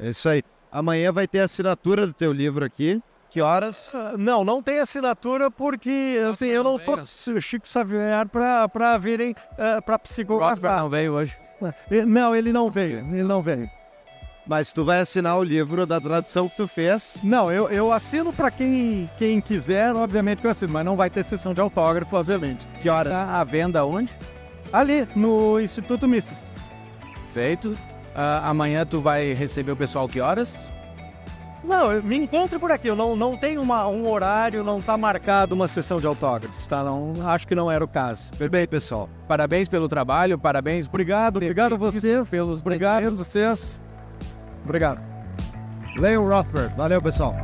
É 0.00 0.08
isso 0.08 0.28
aí. 0.28 0.42
Amanhã 0.72 1.12
vai 1.12 1.28
ter 1.28 1.38
a 1.38 1.44
assinatura 1.44 2.08
do 2.08 2.12
teu 2.12 2.32
livro 2.32 2.64
aqui. 2.64 3.00
Que 3.28 3.40
horas? 3.40 3.94
Uh, 3.94 4.18
não, 4.18 4.42
não 4.42 4.60
tem 4.60 4.80
assinatura 4.80 5.48
porque 5.48 6.18
assim, 6.28 6.48
eu 6.48 6.64
não 6.64 6.76
sou 6.76 7.40
Chico 7.40 7.68
Xavier 7.68 8.26
para 8.28 8.98
virem 8.98 9.30
uh, 9.30 9.80
para 9.80 9.96
psicografar. 9.96 10.80
Não 10.80 10.90
veio 10.90 11.12
hoje. 11.12 11.38
Não, 12.08 12.34
ele 12.34 12.52
não 12.52 12.68
veio. 12.68 12.98
Ele 12.98 13.22
não 13.22 13.40
veio. 13.40 13.70
Mas 14.46 14.72
tu 14.72 14.84
vai 14.84 15.00
assinar 15.00 15.38
o 15.38 15.44
livro 15.44 15.86
da 15.86 16.00
tradução 16.00 16.48
que 16.48 16.56
tu 16.56 16.66
fez? 16.66 17.16
Não, 17.22 17.52
eu, 17.52 17.68
eu 17.68 17.92
assino 17.92 18.32
para 18.32 18.50
quem, 18.50 19.08
quem 19.18 19.40
quiser, 19.40 19.94
obviamente 19.94 20.40
que 20.40 20.46
eu 20.46 20.50
assino, 20.50 20.72
mas 20.72 20.84
não 20.84 20.96
vai 20.96 21.08
ter 21.10 21.22
sessão 21.24 21.54
de 21.54 21.60
autógrafo, 21.60 22.16
obviamente. 22.16 22.66
Que 22.82 22.88
horas? 22.88 23.12
Tá 23.12 23.40
a 23.40 23.44
venda 23.44 23.84
onde? 23.84 24.10
Ali, 24.72 25.06
no 25.14 25.60
Instituto 25.60 26.08
Mises. 26.08 26.54
Feito. 27.32 27.70
Uh, 27.70 28.42
amanhã 28.42 28.84
tu 28.84 29.00
vai 29.00 29.32
receber 29.32 29.72
o 29.72 29.76
pessoal 29.76 30.08
que 30.08 30.20
horas? 30.20 30.58
Não, 31.62 32.02
me 32.02 32.16
encontre 32.16 32.58
por 32.58 32.72
aqui. 32.72 32.88
Eu 32.88 32.96
não, 32.96 33.14
não 33.14 33.36
tenho 33.36 33.60
uma, 33.60 33.86
um 33.86 34.08
horário, 34.08 34.64
não 34.64 34.78
está 34.78 34.96
marcado 34.96 35.54
uma 35.54 35.68
sessão 35.68 36.00
de 36.00 36.06
autógrafos, 36.06 36.66
tá? 36.66 36.82
Não, 36.82 37.12
acho 37.28 37.46
que 37.46 37.54
não 37.54 37.70
era 37.70 37.84
o 37.84 37.88
caso. 37.88 38.30
Bem, 38.50 38.66
pessoal. 38.66 39.08
Parabéns 39.28 39.68
pelo 39.68 39.86
trabalho, 39.86 40.38
parabéns. 40.38 40.86
Obrigado, 40.86 41.36
obrigado 41.36 41.74
a 41.74 41.76
vocês. 41.76 42.28
Pelos 42.28 42.60
obrigado 42.60 43.06
a 43.06 43.10
vocês. 43.10 43.80
Obrigado. 44.70 45.00
Leon 45.96 46.28
Rothberg. 46.28 46.72
Valeu, 46.76 47.02
pessoal. 47.02 47.34